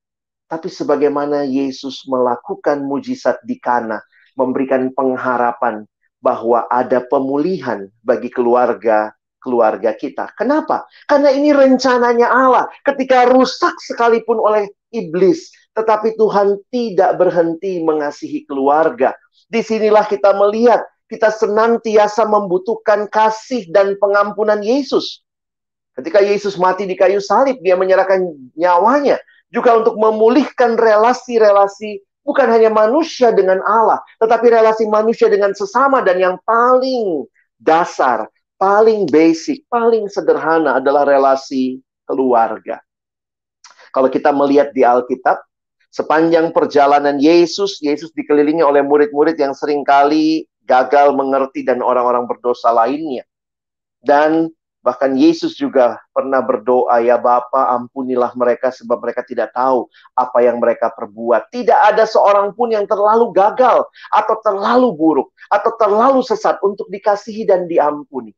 Tapi 0.48 0.68
sebagaimana 0.68 1.48
Yesus 1.48 2.04
melakukan 2.08 2.84
mujizat 2.84 3.40
di 3.48 3.56
Kana, 3.60 4.04
memberikan 4.36 4.92
pengharapan 4.92 5.88
bahwa 6.22 6.70
ada 6.70 7.02
pemulihan 7.10 7.90
bagi 8.06 8.30
keluarga 8.30 9.12
keluarga 9.42 9.98
kita. 9.98 10.30
Kenapa? 10.38 10.86
Karena 11.10 11.34
ini 11.34 11.50
rencananya 11.50 12.30
Allah. 12.30 12.70
Ketika 12.86 13.26
rusak 13.26 13.74
sekalipun 13.82 14.38
oleh 14.38 14.70
iblis, 14.94 15.50
tetapi 15.74 16.14
Tuhan 16.14 16.62
tidak 16.70 17.18
berhenti 17.18 17.82
mengasihi 17.82 18.46
keluarga. 18.46 19.18
Di 19.50 19.66
sinilah 19.66 20.06
kita 20.06 20.38
melihat 20.38 20.86
kita 21.10 21.34
senantiasa 21.34 22.24
membutuhkan 22.24 23.10
kasih 23.10 23.68
dan 23.74 23.98
pengampunan 24.00 24.62
Yesus. 24.64 25.26
Ketika 25.98 26.24
Yesus 26.24 26.56
mati 26.56 26.88
di 26.88 26.96
kayu 26.96 27.20
salib, 27.20 27.60
dia 27.60 27.76
menyerahkan 27.76 28.24
nyawanya 28.56 29.20
juga 29.52 29.76
untuk 29.76 30.00
memulihkan 30.00 30.80
relasi-relasi 30.80 32.00
bukan 32.22 32.48
hanya 32.50 32.70
manusia 32.70 33.34
dengan 33.34 33.62
Allah, 33.66 34.02
tetapi 34.22 34.48
relasi 34.50 34.86
manusia 34.90 35.28
dengan 35.28 35.54
sesama 35.54 36.02
dan 36.06 36.18
yang 36.22 36.36
paling 36.46 37.26
dasar 37.62 38.30
paling 38.62 39.10
basic, 39.10 39.66
paling 39.66 40.06
sederhana 40.06 40.78
adalah 40.78 41.02
relasi 41.02 41.82
keluarga. 42.06 42.78
Kalau 43.90 44.06
kita 44.06 44.30
melihat 44.30 44.70
di 44.70 44.86
Alkitab, 44.86 45.42
sepanjang 45.90 46.54
perjalanan 46.54 47.18
Yesus, 47.18 47.82
Yesus 47.82 48.14
dikelilingi 48.14 48.62
oleh 48.62 48.86
murid-murid 48.86 49.34
yang 49.42 49.58
sering 49.58 49.82
kali 49.82 50.46
gagal 50.62 51.18
mengerti 51.18 51.66
dan 51.66 51.82
orang-orang 51.82 52.30
berdosa 52.30 52.70
lainnya. 52.70 53.26
Dan 53.98 54.54
Bahkan 54.82 55.14
Yesus 55.14 55.54
juga 55.54 56.02
pernah 56.10 56.42
berdoa, 56.42 56.98
ya 57.06 57.22
Bapa 57.22 57.70
ampunilah 57.78 58.34
mereka 58.34 58.74
sebab 58.74 58.98
mereka 58.98 59.22
tidak 59.22 59.54
tahu 59.54 59.86
apa 60.18 60.42
yang 60.42 60.58
mereka 60.58 60.90
perbuat. 60.90 61.54
Tidak 61.54 61.94
ada 61.94 62.10
seorang 62.10 62.58
pun 62.58 62.74
yang 62.74 62.90
terlalu 62.90 63.30
gagal 63.30 63.86
atau 64.10 64.36
terlalu 64.42 64.90
buruk 64.98 65.30
atau 65.54 65.72
terlalu 65.78 66.26
sesat 66.26 66.58
untuk 66.66 66.90
dikasihi 66.90 67.46
dan 67.46 67.70
diampuni. 67.70 68.34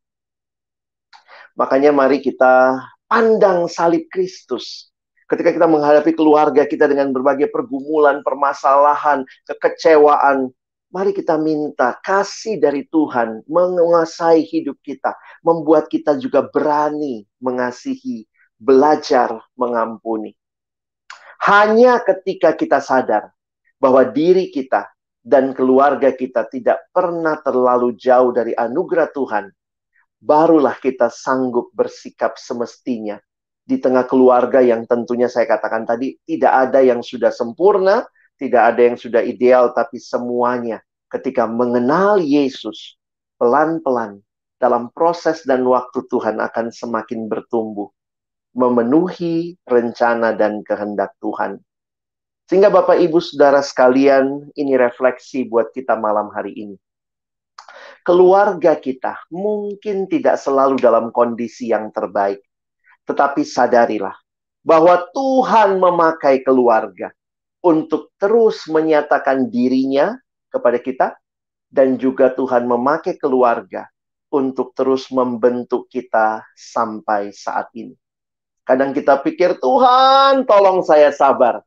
Makanya 1.56 1.96
mari 1.96 2.20
kita 2.20 2.76
pandang 3.08 3.72
salib 3.72 4.10
Kristus. 4.12 4.92
Ketika 5.32 5.56
kita 5.56 5.64
menghadapi 5.64 6.12
keluarga 6.12 6.68
kita 6.68 6.92
dengan 6.92 7.16
berbagai 7.16 7.48
pergumulan, 7.56 8.20
permasalahan, 8.20 9.24
kekecewaan, 9.48 10.52
Mari 10.94 11.10
kita 11.10 11.42
minta 11.42 11.98
kasih 12.06 12.62
dari 12.62 12.86
Tuhan 12.86 13.42
menguasai 13.50 14.46
hidup 14.46 14.78
kita, 14.86 15.18
membuat 15.42 15.90
kita 15.90 16.14
juga 16.22 16.46
berani 16.46 17.26
mengasihi, 17.42 18.30
belajar 18.62 19.42
mengampuni. 19.58 20.38
Hanya 21.50 21.98
ketika 22.06 22.54
kita 22.54 22.78
sadar 22.78 23.34
bahwa 23.82 24.06
diri 24.06 24.54
kita 24.54 24.94
dan 25.26 25.58
keluarga 25.58 26.14
kita 26.14 26.46
tidak 26.46 26.86
pernah 26.94 27.42
terlalu 27.42 27.98
jauh 27.98 28.30
dari 28.30 28.54
anugerah 28.54 29.10
Tuhan, 29.10 29.50
barulah 30.22 30.78
kita 30.78 31.10
sanggup 31.10 31.74
bersikap 31.74 32.38
semestinya 32.38 33.18
di 33.64 33.82
tengah 33.82 34.06
keluarga 34.06 34.60
yang 34.60 34.84
tentunya 34.86 35.32
saya 35.32 35.48
katakan 35.48 35.88
tadi 35.88 36.20
tidak 36.28 36.70
ada 36.70 36.80
yang 36.84 37.00
sudah 37.00 37.32
sempurna, 37.32 38.04
tidak 38.38 38.74
ada 38.74 38.82
yang 38.82 38.98
sudah 38.98 39.22
ideal, 39.22 39.72
tapi 39.72 40.02
semuanya 40.02 40.82
ketika 41.14 41.46
mengenal 41.46 42.18
Yesus 42.18 42.98
pelan-pelan 43.38 44.24
dalam 44.58 44.90
proses 44.96 45.46
dan 45.46 45.62
waktu 45.68 46.08
Tuhan 46.10 46.42
akan 46.42 46.72
semakin 46.74 47.30
bertumbuh, 47.30 47.92
memenuhi 48.56 49.60
rencana 49.68 50.34
dan 50.34 50.66
kehendak 50.66 51.14
Tuhan. 51.20 51.62
Sehingga 52.48 52.74
Bapak 52.74 53.00
Ibu 53.00 53.20
Saudara 53.24 53.64
sekalian, 53.64 54.52
ini 54.58 54.76
refleksi 54.76 55.48
buat 55.48 55.72
kita 55.72 55.96
malam 55.96 56.32
hari 56.32 56.56
ini. 56.56 56.76
Keluarga 58.04 58.76
kita 58.76 59.16
mungkin 59.32 60.12
tidak 60.12 60.36
selalu 60.36 60.76
dalam 60.76 61.08
kondisi 61.16 61.72
yang 61.72 61.88
terbaik, 61.96 62.44
tetapi 63.08 63.48
sadarilah 63.48 64.16
bahwa 64.64 65.08
Tuhan 65.16 65.80
memakai 65.80 66.44
keluarga 66.44 67.16
untuk 67.64 68.12
terus 68.20 68.68
menyatakan 68.68 69.48
dirinya 69.48 70.20
kepada 70.52 70.78
kita 70.84 71.08
dan 71.72 71.96
juga 71.96 72.30
Tuhan 72.36 72.68
memakai 72.68 73.16
keluarga 73.16 73.88
untuk 74.30 74.76
terus 74.76 75.08
membentuk 75.10 75.88
kita 75.88 76.44
sampai 76.54 77.32
saat 77.32 77.72
ini. 77.74 77.96
Kadang 78.64 78.92
kita 78.92 79.20
pikir, 79.20 79.60
Tuhan 79.60 80.44
tolong 80.48 80.84
saya 80.84 81.10
sabar. 81.12 81.64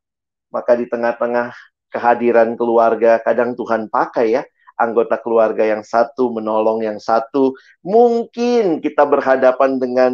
Maka 0.53 0.79
di 0.79 0.89
tengah-tengah 0.89 1.53
kehadiran 1.93 2.57
keluarga, 2.57 3.21
kadang 3.21 3.53
Tuhan 3.53 3.93
pakai 3.93 4.41
ya, 4.41 4.43
anggota 4.77 5.21
keluarga 5.21 5.65
yang 5.65 5.85
satu 5.85 6.33
menolong 6.33 6.85
yang 6.85 6.97
satu. 7.01 7.53
Mungkin 7.85 8.81
kita 8.81 9.05
berhadapan 9.05 9.77
dengan 9.81 10.13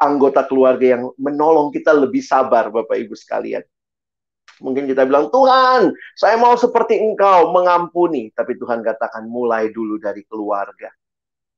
anggota 0.00 0.46
keluarga 0.46 0.96
yang 0.98 1.12
menolong 1.20 1.74
kita 1.74 1.92
lebih 1.92 2.24
sabar, 2.24 2.72
Bapak 2.72 2.96
Ibu 2.96 3.14
sekalian. 3.18 3.62
Mungkin 4.60 4.84
kita 4.86 5.08
bilang, 5.08 5.32
Tuhan, 5.32 5.92
saya 6.14 6.36
mau 6.36 6.54
seperti 6.54 7.00
engkau 7.00 7.50
mengampuni. 7.50 8.28
Tapi 8.36 8.60
Tuhan 8.60 8.84
katakan, 8.84 9.24
mulai 9.26 9.72
dulu 9.72 9.96
dari 9.96 10.22
keluarga. 10.28 10.92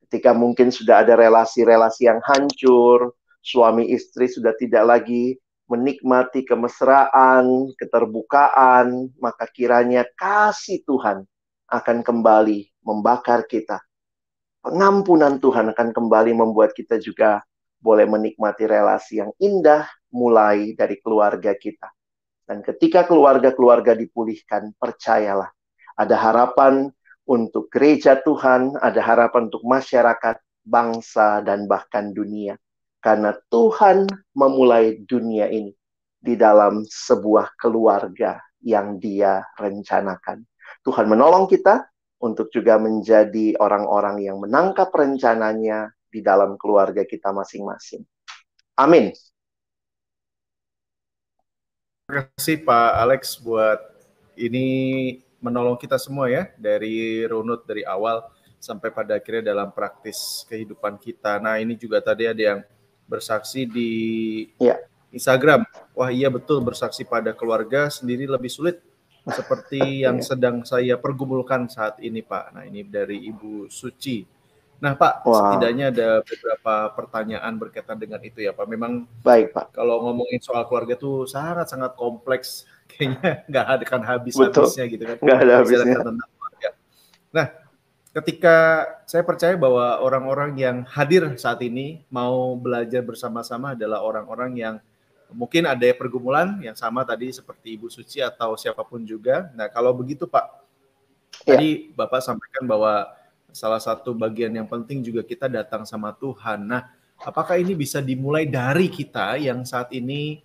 Ketika 0.07 0.31
mungkin 0.31 0.71
sudah 0.71 1.03
ada 1.03 1.19
relasi-relasi 1.19 2.07
yang 2.07 2.23
hancur, 2.23 3.15
suami 3.43 3.91
istri 3.91 4.31
sudah 4.31 4.55
tidak 4.55 4.87
lagi 4.87 5.37
menikmati 5.67 6.45
kemesraan, 6.45 7.73
keterbukaan, 7.81 9.09
maka 9.19 9.49
kiranya 9.51 10.05
kasih 10.15 10.85
Tuhan 10.85 11.25
akan 11.73 11.99
kembali 12.05 12.69
membakar 12.85 13.49
kita. 13.49 13.81
Pengampunan 14.63 15.43
Tuhan 15.43 15.73
akan 15.75 15.89
kembali 15.91 16.33
membuat 16.37 16.77
kita 16.77 17.01
juga 17.01 17.43
boleh 17.83 18.07
menikmati 18.07 18.63
relasi 18.69 19.19
yang 19.19 19.33
indah 19.43 19.89
mulai 20.15 20.77
dari 20.79 21.01
keluarga 21.03 21.51
kita. 21.57 21.91
Dan 22.53 22.61
ketika 22.61 23.09
keluarga-keluarga 23.09 23.97
dipulihkan, 23.97 24.77
percayalah, 24.77 25.49
ada 25.97 26.17
harapan 26.21 26.93
untuk 27.25 27.73
gereja 27.73 28.21
Tuhan, 28.21 28.77
ada 28.77 29.01
harapan 29.01 29.49
untuk 29.49 29.65
masyarakat, 29.65 30.37
bangsa, 30.61 31.41
dan 31.41 31.65
bahkan 31.65 32.13
dunia. 32.13 32.61
Karena 33.01 33.33
Tuhan 33.49 34.05
memulai 34.37 35.01
dunia 35.01 35.49
ini 35.49 35.73
di 36.21 36.37
dalam 36.37 36.85
sebuah 36.85 37.57
keluarga 37.57 38.37
yang 38.61 39.01
dia 39.01 39.49
rencanakan. 39.57 40.45
Tuhan 40.85 41.09
menolong 41.09 41.49
kita 41.49 41.89
untuk 42.21 42.53
juga 42.53 42.77
menjadi 42.77 43.57
orang-orang 43.65 44.29
yang 44.29 44.37
menangkap 44.45 44.93
rencananya 44.93 45.89
di 46.05 46.21
dalam 46.21 46.61
keluarga 46.61 47.09
kita 47.09 47.33
masing-masing. 47.33 48.05
Amin. 48.77 49.09
Terima 52.13 52.29
kasih 52.37 52.61
Pak 52.61 52.93
Alex 53.09 53.41
buat 53.41 53.81
ini 54.37 54.67
menolong 55.41 55.81
kita 55.81 55.97
semua 55.97 56.29
ya 56.29 56.53
dari 56.61 57.25
runut 57.25 57.65
dari 57.65 57.89
awal 57.89 58.21
sampai 58.61 58.93
pada 58.93 59.17
akhirnya 59.17 59.49
dalam 59.49 59.73
praktis 59.73 60.45
kehidupan 60.45 61.01
kita. 61.01 61.41
Nah 61.41 61.57
ini 61.57 61.73
juga 61.73 62.05
tadi 62.05 62.29
ada 62.29 62.37
yang 62.37 62.61
bersaksi 63.09 63.65
di 63.65 63.93
ya. 64.61 64.77
Instagram. 65.09 65.65
Wah 65.97 66.13
iya 66.13 66.29
betul 66.29 66.61
bersaksi 66.61 67.09
pada 67.09 67.33
keluarga 67.33 67.89
sendiri 67.89 68.29
lebih 68.29 68.53
sulit 68.53 68.85
seperti 69.33 70.05
yang 70.05 70.21
sedang 70.21 70.69
saya 70.69 71.01
pergumulkan 71.01 71.65
saat 71.73 71.97
ini 72.05 72.21
Pak. 72.21 72.53
Nah 72.53 72.69
ini 72.69 72.85
dari 72.85 73.25
Ibu 73.25 73.73
Suci. 73.73 74.42
Nah, 74.83 74.99
Pak, 74.99 75.23
wow. 75.23 75.55
setidaknya 75.55 75.95
ada 75.95 76.09
beberapa 76.27 76.75
pertanyaan 76.99 77.55
berkaitan 77.55 78.03
dengan 78.03 78.19
itu 78.19 78.43
ya, 78.43 78.51
Pak. 78.51 78.67
Memang 78.67 79.07
baik, 79.23 79.55
Pak. 79.55 79.79
Kalau 79.79 80.03
ngomongin 80.03 80.43
soal 80.43 80.67
keluarga 80.67 80.99
tuh 80.99 81.23
sangat-sangat 81.31 81.95
kompleks, 81.95 82.67
kayaknya 82.91 83.47
nggak 83.47 83.67
ada 83.79 83.85
kan 83.87 84.03
habis-habisnya 84.03 84.85
gitu 84.91 85.05
kan. 85.07 85.17
Nggak 85.23 85.39
ada 85.39 85.53
habisnya. 85.63 86.03
Tentang 86.03 86.31
keluarga. 86.35 86.69
Nah, 87.31 87.47
ketika 88.11 88.57
saya 89.07 89.23
percaya 89.23 89.55
bahwa 89.55 90.03
orang-orang 90.03 90.59
yang 90.59 90.77
hadir 90.91 91.31
saat 91.39 91.63
ini 91.63 92.03
mau 92.11 92.59
belajar 92.59 93.07
bersama-sama 93.07 93.79
adalah 93.79 94.03
orang-orang 94.03 94.51
yang 94.59 94.75
mungkin 95.31 95.63
ada 95.63 95.87
pergumulan 95.95 96.59
yang 96.59 96.75
sama 96.75 97.07
tadi 97.07 97.31
seperti 97.31 97.79
Ibu 97.79 97.87
Suci 97.87 98.19
atau 98.19 98.59
siapa 98.59 98.83
pun 98.83 99.07
juga. 99.07 99.47
Nah, 99.55 99.71
kalau 99.71 99.95
begitu, 99.95 100.27
Pak, 100.27 100.45
ya. 101.47 101.55
tadi 101.55 101.95
Bapak 101.95 102.19
sampaikan 102.19 102.67
bahwa 102.67 103.22
salah 103.53 103.79
satu 103.79 104.17
bagian 104.17 104.51
yang 104.57 104.67
penting 104.67 105.05
juga 105.05 105.23
kita 105.23 105.47
datang 105.47 105.85
sama 105.85 106.11
Tuhan. 106.17 106.65
Nah, 106.65 106.89
apakah 107.21 107.61
ini 107.61 107.77
bisa 107.77 108.01
dimulai 108.01 108.49
dari 108.49 108.89
kita 108.89 109.39
yang 109.39 109.63
saat 109.63 109.93
ini 109.95 110.43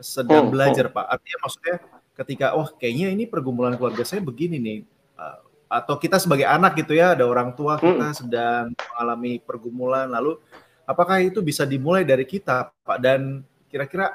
sedang 0.00 0.48
oh, 0.48 0.50
belajar, 0.54 0.88
oh. 0.88 0.94
Pak? 0.94 1.06
Artinya 1.18 1.38
maksudnya 1.44 1.76
ketika, 2.14 2.46
wah 2.54 2.70
kayaknya 2.78 3.12
ini 3.12 3.24
pergumulan 3.26 3.74
keluarga 3.74 4.06
saya 4.06 4.22
begini 4.22 4.56
nih, 4.56 4.78
uh, 5.18 5.38
atau 5.68 5.98
kita 5.98 6.16
sebagai 6.22 6.46
anak 6.46 6.78
gitu 6.78 6.94
ya, 6.94 7.12
ada 7.18 7.26
orang 7.26 7.52
tua 7.52 7.76
kita 7.76 8.14
hmm. 8.14 8.16
sedang 8.16 8.64
mengalami 8.72 9.42
pergumulan, 9.42 10.06
lalu 10.06 10.38
apakah 10.86 11.20
itu 11.20 11.42
bisa 11.42 11.66
dimulai 11.66 12.06
dari 12.06 12.24
kita, 12.24 12.70
Pak? 12.70 12.98
Dan 13.02 13.42
kira-kira 13.68 14.14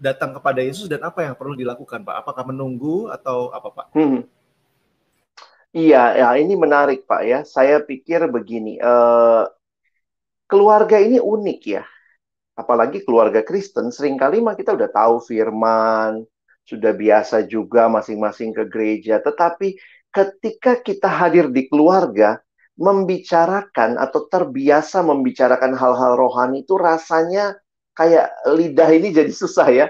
datang 0.00 0.32
kepada 0.32 0.64
Yesus 0.64 0.88
dan 0.88 1.04
apa 1.04 1.20
yang 1.20 1.36
perlu 1.36 1.52
dilakukan, 1.52 2.00
Pak? 2.00 2.24
Apakah 2.24 2.48
menunggu 2.48 3.12
atau 3.12 3.52
apa, 3.52 3.68
Pak? 3.68 3.86
Hmm. 3.92 4.24
Iya, 5.78 5.98
ya 6.20 6.26
ini 6.42 6.54
menarik 6.64 6.98
Pak 7.06 7.20
ya. 7.30 7.38
Saya 7.54 7.78
pikir 7.88 8.20
begini, 8.34 8.70
uh, 8.82 9.46
keluarga 10.50 10.98
ini 11.00 11.18
unik 11.22 11.60
ya. 11.66 11.82
Apalagi 12.58 13.02
keluarga 13.06 13.40
Kristen, 13.46 13.88
sering 13.94 14.20
kali 14.20 14.42
mah 14.44 14.54
kita 14.58 14.76
udah 14.76 14.90
tahu 14.92 15.22
firman, 15.24 16.26
sudah 16.68 16.92
biasa 16.92 17.46
juga 17.48 17.88
masing-masing 17.88 18.52
ke 18.52 18.64
gereja. 18.68 19.18
Tetapi 19.22 19.78
ketika 20.12 20.78
kita 20.82 21.08
hadir 21.08 21.48
di 21.50 21.66
keluarga, 21.70 22.40
membicarakan 22.80 24.00
atau 24.00 24.24
terbiasa 24.32 25.04
membicarakan 25.04 25.76
hal-hal 25.76 26.16
rohani 26.16 26.64
itu 26.64 26.80
rasanya 26.80 27.60
kayak 27.92 28.32
lidah 28.56 28.88
ini 28.88 29.12
jadi 29.12 29.32
susah 29.42 29.68
ya 29.68 29.86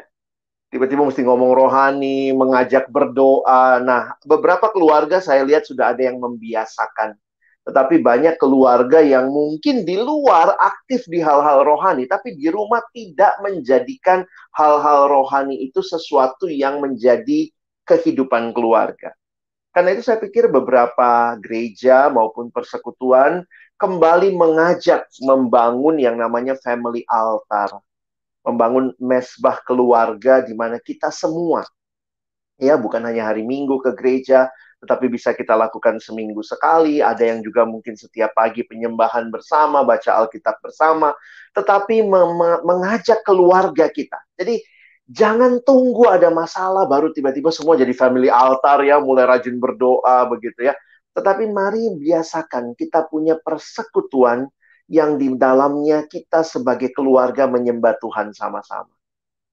tiba-tiba 0.71 1.03
mesti 1.03 1.27
ngomong 1.27 1.51
rohani, 1.53 2.31
mengajak 2.31 2.87
berdoa. 2.89 3.83
Nah, 3.83 4.15
beberapa 4.23 4.71
keluarga 4.71 5.19
saya 5.19 5.43
lihat 5.43 5.67
sudah 5.67 5.93
ada 5.93 6.07
yang 6.07 6.23
membiasakan. 6.23 7.19
Tetapi 7.61 8.01
banyak 8.01 8.41
keluarga 8.41 9.05
yang 9.05 9.29
mungkin 9.29 9.85
di 9.85 10.01
luar 10.01 10.57
aktif 10.57 11.05
di 11.11 11.21
hal-hal 11.21 11.61
rohani, 11.67 12.09
tapi 12.09 12.33
di 12.33 12.49
rumah 12.49 12.81
tidak 12.95 13.37
menjadikan 13.45 14.25
hal-hal 14.57 15.13
rohani 15.13 15.61
itu 15.61 15.85
sesuatu 15.85 16.49
yang 16.49 16.81
menjadi 16.81 17.53
kehidupan 17.85 18.57
keluarga. 18.57 19.13
Karena 19.71 19.95
itu 19.95 20.03
saya 20.03 20.19
pikir 20.19 20.51
beberapa 20.51 21.39
gereja 21.39 22.11
maupun 22.11 22.51
persekutuan 22.51 23.47
kembali 23.79 24.35
mengajak 24.35 25.07
membangun 25.23 26.01
yang 26.01 26.19
namanya 26.19 26.59
family 26.59 27.07
altar. 27.07 27.79
Membangun 28.41 28.97
mesbah 28.97 29.61
keluarga 29.63 30.41
di 30.41 30.57
mana 30.57 30.81
kita 30.81 31.13
semua 31.13 31.65
ya 32.61 32.77
bukan 32.77 33.01
hanya 33.09 33.33
hari 33.33 33.43
Minggu 33.43 33.81
ke 33.81 33.97
gereja, 33.97 34.53
tetapi 34.85 35.09
bisa 35.09 35.33
kita 35.33 35.57
lakukan 35.57 35.97
seminggu 35.97 36.45
sekali. 36.45 37.01
Ada 37.01 37.33
yang 37.35 37.41
juga 37.41 37.65
mungkin 37.65 37.97
setiap 37.97 38.37
pagi 38.37 38.63
penyembahan 38.69 39.33
bersama, 39.33 39.81
baca 39.83 40.21
Alkitab 40.21 40.61
bersama, 40.61 41.17
tetapi 41.57 42.05
mengajak 42.63 43.25
keluarga 43.25 43.89
kita. 43.89 44.21
Jadi 44.37 44.61
jangan 45.09 45.59
tunggu 45.65 46.07
ada 46.07 46.29
masalah 46.29 46.85
baru 46.87 47.11
tiba-tiba 47.11 47.49
semua 47.51 47.75
jadi 47.81 47.97
family 47.97 48.29
altar 48.29 48.85
ya, 48.85 49.01
mulai 49.01 49.25
rajin 49.27 49.57
berdoa 49.57 50.29
begitu 50.29 50.69
ya. 50.69 50.77
Tetapi 51.17 51.51
mari 51.51 51.91
biasakan 51.97 52.79
kita 52.79 53.09
punya 53.11 53.35
persekutuan 53.41 54.47
yang 54.91 55.15
di 55.15 55.31
dalamnya 55.39 56.05
kita 56.11 56.43
sebagai 56.43 56.91
keluarga 56.91 57.47
menyembah 57.47 57.95
Tuhan 58.03 58.35
sama-sama. 58.35 58.91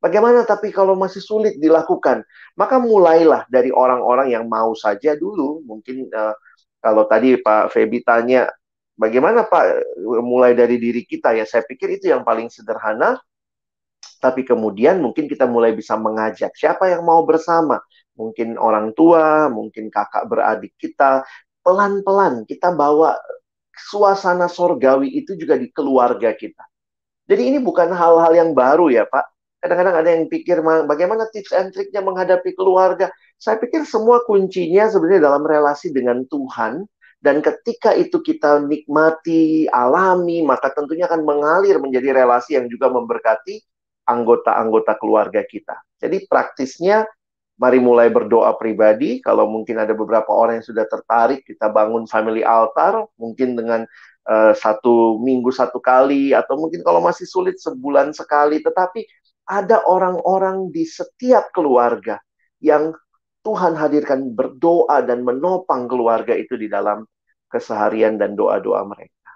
Bagaimana 0.02 0.41
tapi 0.45 0.73
kalau 0.73 0.97
masih 0.97 1.21
sulit 1.21 1.62
dilakukan? 1.62 2.26
Maka 2.58 2.82
mulailah 2.82 3.45
dari 3.45 3.69
orang-orang 3.69 4.34
yang 4.34 4.50
mau 4.50 4.73
saja 4.73 5.13
dulu. 5.13 5.62
Mungkin 5.62 6.10
uh, 6.10 6.34
kalau 6.82 7.06
tadi 7.06 7.38
Pak 7.38 7.69
Febi 7.73 8.02
tanya, 8.02 8.50
bagaimana 8.97 9.45
Pak 9.45 9.86
mulai 10.21 10.58
dari 10.58 10.82
diri 10.82 11.06
kita 11.06 11.34
ya? 11.38 11.45
Saya 11.45 11.65
pikir 11.65 12.02
itu 12.02 12.10
yang 12.10 12.26
paling 12.26 12.50
sederhana. 12.50 13.21
Tapi 14.17 14.41
kemudian 14.41 14.97
mungkin 15.02 15.30
kita 15.30 15.45
mulai 15.45 15.78
bisa 15.78 15.93
mengajak 15.97 16.54
siapa 16.58 16.89
yang 16.89 17.06
mau 17.06 17.21
bersama. 17.26 17.78
Mungkin 18.17 18.58
orang 18.58 18.97
tua, 18.97 19.50
mungkin 19.54 19.93
kakak 19.93 20.26
beradik 20.26 20.73
kita, 20.82 21.21
pelan-pelan 21.62 22.45
kita 22.50 22.73
bawa 22.73 23.13
suasana 23.78 24.50
sorgawi 24.50 25.13
itu 25.13 25.38
juga 25.38 25.56
di 25.56 25.70
keluarga 25.70 26.34
kita. 26.34 26.66
Jadi 27.28 27.54
ini 27.54 27.60
bukan 27.60 27.92
hal-hal 27.92 28.34
yang 28.34 28.52
baru 28.56 28.90
ya 28.90 29.06
Pak. 29.06 29.26
Kadang-kadang 29.58 29.96
ada 30.00 30.10
yang 30.13 30.26
pikir 30.32 30.62
bagaimana 30.63 31.28
tips 31.34 31.52
and 31.52 31.74
triknya 31.74 32.00
menghadapi 32.00 32.56
keluarga. 32.56 33.12
Saya 33.38 33.60
pikir 33.60 33.84
semua 33.84 34.24
kuncinya 34.24 34.88
sebenarnya 34.88 35.28
dalam 35.28 35.44
relasi 35.44 35.92
dengan 35.92 36.24
Tuhan. 36.30 36.88
Dan 37.18 37.42
ketika 37.42 37.98
itu 37.98 38.22
kita 38.22 38.62
nikmati, 38.62 39.66
alami, 39.74 40.46
maka 40.46 40.70
tentunya 40.70 41.10
akan 41.10 41.26
mengalir 41.26 41.82
menjadi 41.82 42.13
relasi 42.13 42.56
yang 42.56 42.70
juga 42.70 42.94
memberkati 42.94 43.58
anggota-anggota 44.06 44.96
keluarga 45.02 45.42
kita. 45.44 45.82
Jadi 45.98 46.30
praktisnya 46.30 47.10
Mari 47.58 47.82
mulai 47.82 48.13
berdoa 48.13 48.54
pribadi. 48.54 49.17
Kalau 49.17 49.50
mungkin 49.50 49.82
ada 49.82 49.98
beberapa 49.98 50.30
orang 50.30 50.62
yang 50.62 50.67
sudah 50.70 50.86
tertarik, 50.86 51.41
kita 51.41 51.74
bangun 51.74 52.06
family 52.06 52.46
altar, 52.46 53.10
mungkin 53.17 53.58
dengan 53.58 53.82
uh, 54.30 54.54
satu 54.54 55.17
minggu 55.17 55.50
satu 55.50 55.82
kali, 55.82 56.38
atau 56.38 56.54
mungkin 56.54 56.86
kalau 56.86 57.02
masih 57.02 57.26
sulit 57.26 57.58
sebulan 57.58 58.13
sekali. 58.13 58.62
Tetapi 58.62 59.02
ada 59.50 59.82
orang-orang 59.89 60.70
di 60.70 60.86
setiap 60.86 61.50
keluarga 61.50 62.22
yang 62.62 62.93
Tuhan 63.41 63.74
hadirkan 63.80 64.38
berdoa 64.38 65.02
dan 65.02 65.24
menopang 65.24 65.88
keluarga 65.88 66.36
itu 66.36 66.60
di 66.60 66.67
dalam 66.70 67.08
keseharian 67.48 68.20
dan 68.20 68.36
doa-doa 68.36 68.84
mereka. 68.84 69.32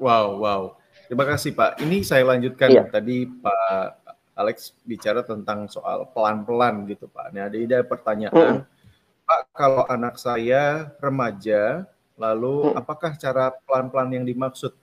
Wow, 0.00 0.40
wow. 0.40 0.62
Terima 1.06 1.28
kasih 1.28 1.52
Pak. 1.52 1.84
Ini 1.84 2.00
saya 2.00 2.24
lanjutkan 2.24 2.72
iya. 2.72 2.88
tadi 2.88 3.28
Pak 3.28 4.03
Alex 4.34 4.74
bicara 4.82 5.22
tentang 5.22 5.70
soal 5.70 6.10
pelan-pelan 6.10 6.84
gitu 6.90 7.06
Pak. 7.06 7.30
Nah, 7.30 7.46
ada 7.46 7.78
pertanyaan, 7.86 8.66
hmm. 8.66 9.26
Pak 9.26 9.40
kalau 9.54 9.86
anak 9.86 10.18
saya 10.18 10.90
remaja, 10.98 11.86
lalu 12.18 12.74
hmm. 12.74 12.78
apakah 12.78 13.14
cara 13.14 13.54
pelan-pelan 13.62 14.10
yang 14.18 14.26
dimaksud? 14.26 14.74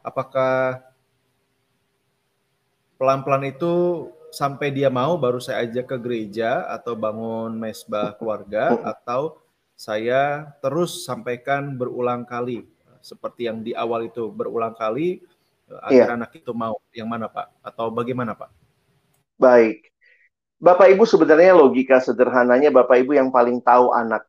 Apakah 0.00 0.80
pelan-pelan 2.96 3.50
itu 3.50 4.06
sampai 4.30 4.70
dia 4.70 4.86
mau 4.88 5.18
baru 5.18 5.42
saya 5.42 5.66
ajak 5.66 5.90
ke 5.90 5.96
gereja 5.98 6.70
atau 6.70 6.94
bangun 6.94 7.50
mesbah 7.58 8.14
keluarga 8.14 8.78
hmm. 8.78 8.86
atau 8.86 9.42
saya 9.74 10.52
terus 10.62 11.02
sampaikan 11.02 11.74
berulang 11.74 12.22
kali 12.22 12.68
seperti 13.00 13.48
yang 13.48 13.64
di 13.64 13.72
awal 13.72 14.06
itu 14.06 14.28
berulang 14.28 14.76
kali 14.76 15.24
agar 15.88 16.06
yeah. 16.12 16.16
anak 16.20 16.30
itu 16.36 16.52
mau 16.52 16.76
yang 16.92 17.08
mana 17.08 17.26
Pak 17.32 17.48
atau 17.64 17.88
bagaimana 17.88 18.36
Pak? 18.36 18.59
Baik. 19.40 19.88
Bapak 20.60 20.92
Ibu 20.92 21.08
sebenarnya 21.08 21.56
logika 21.56 21.96
sederhananya 21.96 22.68
Bapak 22.68 23.00
Ibu 23.00 23.16
yang 23.16 23.32
paling 23.32 23.64
tahu 23.64 23.88
anak. 23.96 24.28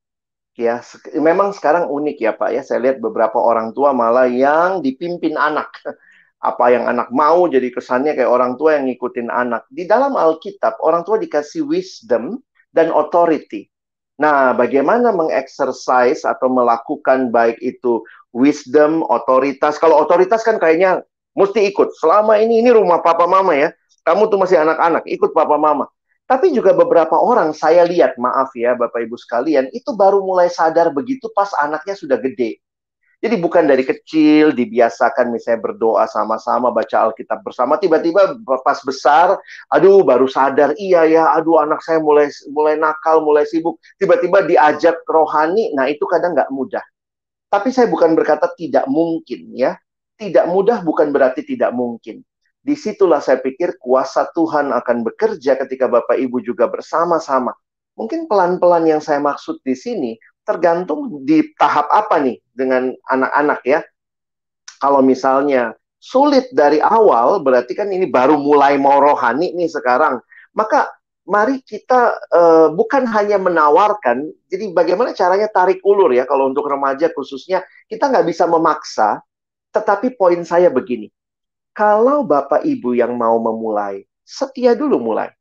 Ya, 0.55 0.79
memang 1.19 1.51
sekarang 1.51 1.91
unik 1.91 2.17
ya 2.23 2.31
Pak 2.31 2.49
ya. 2.55 2.61
Saya 2.63 2.79
lihat 2.79 3.03
beberapa 3.03 3.35
orang 3.35 3.75
tua 3.75 3.91
malah 3.91 4.31
yang 4.31 4.79
dipimpin 4.79 5.35
anak. 5.35 5.67
Apa 6.39 6.71
yang 6.73 6.87
anak 6.87 7.11
mau 7.11 7.45
jadi 7.51 7.69
kesannya 7.69 8.15
kayak 8.15 8.31
orang 8.31 8.55
tua 8.55 8.79
yang 8.79 8.87
ngikutin 8.87 9.27
anak. 9.27 9.67
Di 9.67 9.83
dalam 9.83 10.15
Alkitab, 10.15 10.79
orang 10.79 11.03
tua 11.03 11.19
dikasih 11.19 11.67
wisdom 11.67 12.39
dan 12.71 12.89
authority. 12.95 13.67
Nah, 14.17 14.55
bagaimana 14.55 15.11
mengexercise 15.11 16.23
atau 16.23 16.47
melakukan 16.47 17.29
baik 17.29 17.59
itu 17.59 18.01
wisdom, 18.31 19.03
otoritas. 19.05 19.75
Kalau 19.75 20.01
otoritas 20.01 20.41
kan 20.41 20.55
kayaknya 20.55 21.03
mesti 21.35 21.67
ikut. 21.67 21.93
Selama 21.99 22.39
ini 22.39 22.63
ini 22.63 22.71
rumah 22.71 23.03
papa 23.03 23.27
mama 23.27 23.53
ya 23.53 23.69
kamu 24.01 24.29
tuh 24.33 24.39
masih 24.41 24.57
anak-anak, 24.61 25.05
ikut 25.05 25.31
papa 25.33 25.57
mama. 25.57 25.85
Tapi 26.25 26.55
juga 26.55 26.71
beberapa 26.71 27.19
orang 27.19 27.51
saya 27.51 27.83
lihat, 27.83 28.15
maaf 28.15 28.55
ya 28.55 28.71
Bapak 28.71 29.03
Ibu 29.03 29.19
sekalian, 29.19 29.67
itu 29.75 29.91
baru 29.91 30.23
mulai 30.23 30.47
sadar 30.47 30.87
begitu 30.95 31.27
pas 31.35 31.51
anaknya 31.59 31.91
sudah 31.91 32.15
gede. 32.15 32.63
Jadi 33.21 33.37
bukan 33.37 33.69
dari 33.69 33.85
kecil 33.85 34.49
dibiasakan 34.49 35.29
misalnya 35.29 35.69
berdoa 35.69 36.09
sama-sama, 36.09 36.73
baca 36.73 37.05
Alkitab 37.05 37.45
bersama, 37.45 37.77
tiba-tiba 37.77 38.33
pas 38.65 38.79
besar, 38.81 39.37
aduh 39.69 40.01
baru 40.01 40.25
sadar, 40.25 40.73
iya 40.79 41.05
ya, 41.05 41.29
aduh 41.35 41.61
anak 41.61 41.85
saya 41.85 42.01
mulai 42.01 42.33
mulai 42.49 42.81
nakal, 42.81 43.21
mulai 43.21 43.45
sibuk, 43.45 43.77
tiba-tiba 44.01 44.41
diajak 44.41 45.05
rohani, 45.05 45.69
nah 45.77 45.85
itu 45.85 46.01
kadang 46.09 46.33
nggak 46.33 46.49
mudah. 46.49 46.81
Tapi 47.51 47.69
saya 47.69 47.85
bukan 47.85 48.17
berkata 48.17 48.49
tidak 48.57 48.89
mungkin 48.89 49.53
ya, 49.53 49.77
tidak 50.17 50.49
mudah 50.49 50.81
bukan 50.81 51.13
berarti 51.13 51.45
tidak 51.45 51.75
mungkin 51.77 52.25
di 52.61 52.77
situlah 52.77 53.17
saya 53.17 53.41
pikir 53.41 53.81
kuasa 53.81 54.29
Tuhan 54.37 54.69
akan 54.69 55.01
bekerja 55.01 55.57
ketika 55.57 55.89
Bapak 55.89 56.17
Ibu 56.17 56.45
juga 56.45 56.69
bersama-sama. 56.69 57.57
Mungkin 57.97 58.29
pelan-pelan 58.29 58.85
yang 58.87 59.01
saya 59.01 59.17
maksud 59.17 59.59
di 59.65 59.73
sini 59.73 60.11
tergantung 60.45 61.25
di 61.25 61.41
tahap 61.57 61.89
apa 61.89 62.21
nih 62.21 62.37
dengan 62.53 62.93
anak-anak 63.09 63.61
ya. 63.65 63.79
Kalau 64.81 65.01
misalnya 65.05 65.77
sulit 66.01 66.49
dari 66.53 66.81
awal, 66.81 67.45
berarti 67.45 67.77
kan 67.77 67.89
ini 67.93 68.09
baru 68.09 68.37
mulai 68.37 68.77
mau 68.81 68.97
rohani 68.97 69.53
nih 69.53 69.69
sekarang. 69.69 70.17
Maka 70.57 70.89
mari 71.29 71.61
kita 71.61 72.17
uh, 72.33 72.67
bukan 72.73 73.05
hanya 73.05 73.37
menawarkan, 73.37 74.25
jadi 74.49 74.73
bagaimana 74.73 75.13
caranya 75.13 75.45
tarik 75.53 75.79
ulur 75.85 76.09
ya 76.09 76.25
kalau 76.25 76.49
untuk 76.49 76.65
remaja 76.65 77.13
khususnya, 77.13 77.61
kita 77.85 78.09
nggak 78.09 78.25
bisa 78.25 78.49
memaksa, 78.49 79.21
tetapi 79.69 80.17
poin 80.17 80.41
saya 80.41 80.73
begini, 80.73 81.13
kalau 81.71 82.27
Bapak 82.27 82.67
Ibu 82.67 82.95
yang 82.95 83.15
mau 83.15 83.39
memulai, 83.39 84.03
setia 84.27 84.75
dulu 84.75 84.99
mulai. 84.99 85.31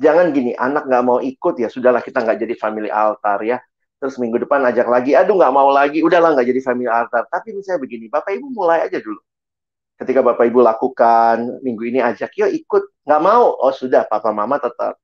Jangan 0.00 0.32
gini, 0.32 0.56
anak 0.56 0.88
nggak 0.88 1.04
mau 1.04 1.20
ikut 1.20 1.60
ya, 1.60 1.68
sudahlah 1.68 2.00
kita 2.00 2.24
nggak 2.24 2.40
jadi 2.40 2.54
family 2.56 2.88
altar 2.88 3.44
ya. 3.44 3.60
Terus 4.00 4.16
minggu 4.16 4.40
depan 4.40 4.64
ajak 4.64 4.88
lagi, 4.88 5.12
aduh 5.12 5.36
nggak 5.36 5.52
mau 5.52 5.68
lagi, 5.68 6.00
udahlah 6.00 6.32
nggak 6.32 6.48
jadi 6.48 6.60
family 6.64 6.88
altar. 6.88 7.28
Tapi 7.28 7.52
misalnya 7.52 7.84
begini, 7.84 8.08
Bapak 8.08 8.32
Ibu 8.32 8.48
mulai 8.48 8.88
aja 8.88 8.96
dulu. 8.96 9.20
Ketika 10.00 10.24
Bapak 10.24 10.48
Ibu 10.48 10.64
lakukan, 10.64 11.60
minggu 11.60 11.84
ini 11.84 12.00
ajak, 12.00 12.32
yuk 12.40 12.48
ikut. 12.48 13.04
Nggak 13.04 13.20
mau, 13.20 13.52
oh 13.60 13.68
sudah, 13.76 14.08
Papa 14.08 14.32
Mama 14.32 14.56
tetap. 14.56 14.96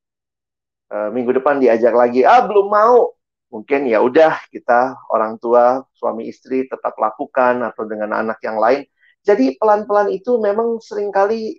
E, 0.89 1.13
minggu 1.13 1.37
depan 1.37 1.61
diajak 1.61 1.93
lagi, 1.93 2.25
ah 2.25 2.41
belum 2.41 2.73
mau. 2.73 3.13
Mungkin 3.53 3.85
ya 3.93 4.01
udah 4.01 4.41
kita 4.49 4.97
orang 5.13 5.37
tua, 5.37 5.85
suami 5.93 6.33
istri 6.33 6.65
tetap 6.65 6.97
lakukan 6.97 7.61
atau 7.69 7.85
dengan 7.85 8.17
anak 8.17 8.41
yang 8.41 8.57
lain 8.57 8.89
jadi 9.27 9.59
pelan-pelan 9.59 10.15
itu 10.15 10.39
memang 10.39 10.79
sering 10.79 11.11
kali 11.11 11.59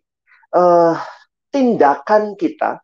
uh, 0.55 0.95
tindakan 1.51 2.39
kita 2.39 2.79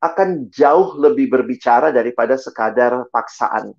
akan 0.00 0.48
jauh 0.48 0.96
lebih 0.96 1.28
berbicara 1.28 1.92
daripada 1.92 2.40
sekadar 2.40 3.04
paksaan. 3.12 3.74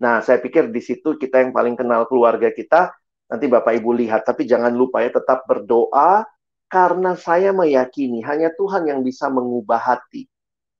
Nah, 0.00 0.24
saya 0.24 0.40
pikir 0.40 0.72
di 0.72 0.80
situ 0.80 1.20
kita 1.20 1.44
yang 1.44 1.52
paling 1.52 1.76
kenal 1.76 2.08
keluarga 2.08 2.48
kita, 2.48 2.90
nanti 3.28 3.46
Bapak 3.46 3.76
Ibu 3.76 4.00
lihat. 4.00 4.24
Tapi 4.24 4.48
jangan 4.48 4.72
lupa 4.72 5.04
ya 5.04 5.12
tetap 5.12 5.44
berdoa, 5.44 6.24
karena 6.72 7.12
saya 7.14 7.52
meyakini 7.52 8.24
hanya 8.24 8.48
Tuhan 8.56 8.88
yang 8.88 9.04
bisa 9.04 9.28
mengubah 9.28 9.76
hati. 9.76 10.24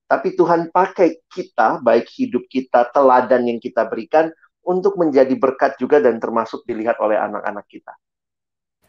Tapi 0.09 0.35
Tuhan 0.35 0.73
pakai 0.73 1.23
kita, 1.29 1.85
baik 1.85 2.09
hidup 2.17 2.49
kita, 2.49 2.89
teladan 2.91 3.47
yang 3.47 3.61
kita 3.61 3.85
berikan, 3.87 4.33
untuk 4.65 4.97
menjadi 4.97 5.37
berkat 5.37 5.77
juga 5.77 6.01
dan 6.01 6.17
termasuk 6.17 6.65
dilihat 6.65 6.97
oleh 6.99 7.21
anak-anak 7.21 7.69
kita. 7.69 7.93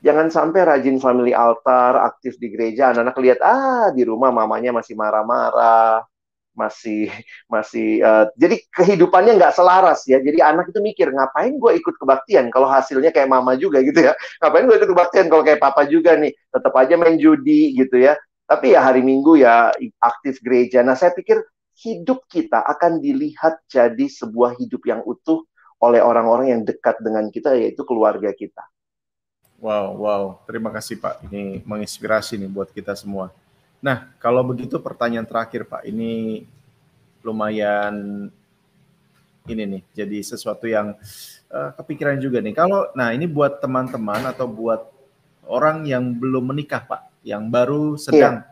Jangan 0.01 0.33
sampai 0.33 0.65
rajin 0.65 0.97
family 0.97 1.29
altar, 1.29 1.93
aktif 2.01 2.41
di 2.41 2.49
gereja, 2.49 2.89
anak-anak 2.89 3.17
lihat, 3.21 3.39
ah 3.45 3.93
di 3.93 4.01
rumah 4.01 4.33
mamanya 4.33 4.73
masih 4.73 4.97
marah-marah, 4.97 6.01
masih 6.57 7.13
masih 7.47 8.01
uh, 8.03 8.25
jadi 8.35 8.59
kehidupannya 8.73 9.37
nggak 9.39 9.55
selaras 9.55 10.03
ya. 10.09 10.17
Jadi 10.17 10.41
anak 10.41 10.73
itu 10.73 10.79
mikir 10.81 11.13
ngapain 11.13 11.53
gue 11.55 11.71
ikut 11.77 11.95
kebaktian 12.01 12.49
kalau 12.49 12.67
hasilnya 12.67 13.13
kayak 13.13 13.29
mama 13.29 13.53
juga 13.55 13.79
gitu 13.85 14.01
ya. 14.01 14.13
Ngapain 14.43 14.65
gue 14.67 14.75
ikut 14.81 14.89
kebaktian 14.89 15.25
kalau 15.31 15.43
kayak 15.45 15.61
papa 15.61 15.85
juga 15.85 16.17
nih? 16.17 16.33
Tetap 16.49 16.73
aja 16.75 16.93
main 16.97 17.15
judi 17.21 17.77
gitu 17.77 18.01
ya. 18.01 18.17
Tapi 18.49 18.75
ya 18.75 18.83
hari 18.83 19.05
minggu 19.05 19.39
ya 19.39 19.71
aktif 20.03 20.41
gereja. 20.43 20.83
Nah 20.83 20.97
saya 20.97 21.15
pikir 21.15 21.39
hidup 21.81 22.25
kita 22.27 22.61
akan 22.65 22.99
dilihat 22.99 23.63
jadi 23.69 24.05
sebuah 24.09 24.59
hidup 24.59 24.81
yang 24.85 25.01
utuh 25.05 25.45
oleh 25.81 26.01
orang-orang 26.03 26.53
yang 26.53 26.61
dekat 26.61 26.97
dengan 27.01 27.31
kita 27.33 27.57
yaitu 27.57 27.81
keluarga 27.87 28.29
kita 28.37 28.61
wow 29.61 29.93
wow 29.93 30.23
terima 30.49 30.73
kasih 30.73 30.97
pak 30.97 31.21
ini 31.29 31.61
menginspirasi 31.61 32.35
nih 32.41 32.49
buat 32.49 32.73
kita 32.73 32.97
semua 32.97 33.29
Nah, 33.81 34.13
kalau 34.21 34.45
begitu 34.45 34.77
pertanyaan 34.77 35.25
terakhir 35.25 35.65
Pak, 35.65 35.81
ini 35.89 36.45
lumayan 37.25 38.29
ini 39.49 39.63
nih, 39.65 39.83
jadi 39.97 40.21
sesuatu 40.21 40.69
yang 40.69 40.93
uh, 41.49 41.73
kepikiran 41.73 42.21
juga 42.21 42.37
nih. 42.45 42.53
Kalau, 42.53 42.93
nah 42.93 43.09
ini 43.09 43.25
buat 43.25 43.57
teman-teman 43.57 44.21
atau 44.29 44.45
buat 44.45 44.85
orang 45.49 45.89
yang 45.89 46.13
belum 46.13 46.53
menikah 46.53 46.85
Pak, 46.85 47.25
yang 47.25 47.49
baru 47.49 47.97
sedang 47.97 48.45
yeah. 48.45 48.49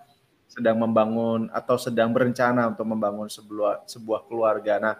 sedang 0.49 0.81
membangun 0.81 1.45
atau 1.53 1.77
sedang 1.77 2.09
berencana 2.09 2.73
untuk 2.73 2.89
membangun 2.89 3.29
sebuah 3.29 3.85
sebuah 3.85 4.25
keluarga. 4.25 4.81
Nah, 4.81 4.95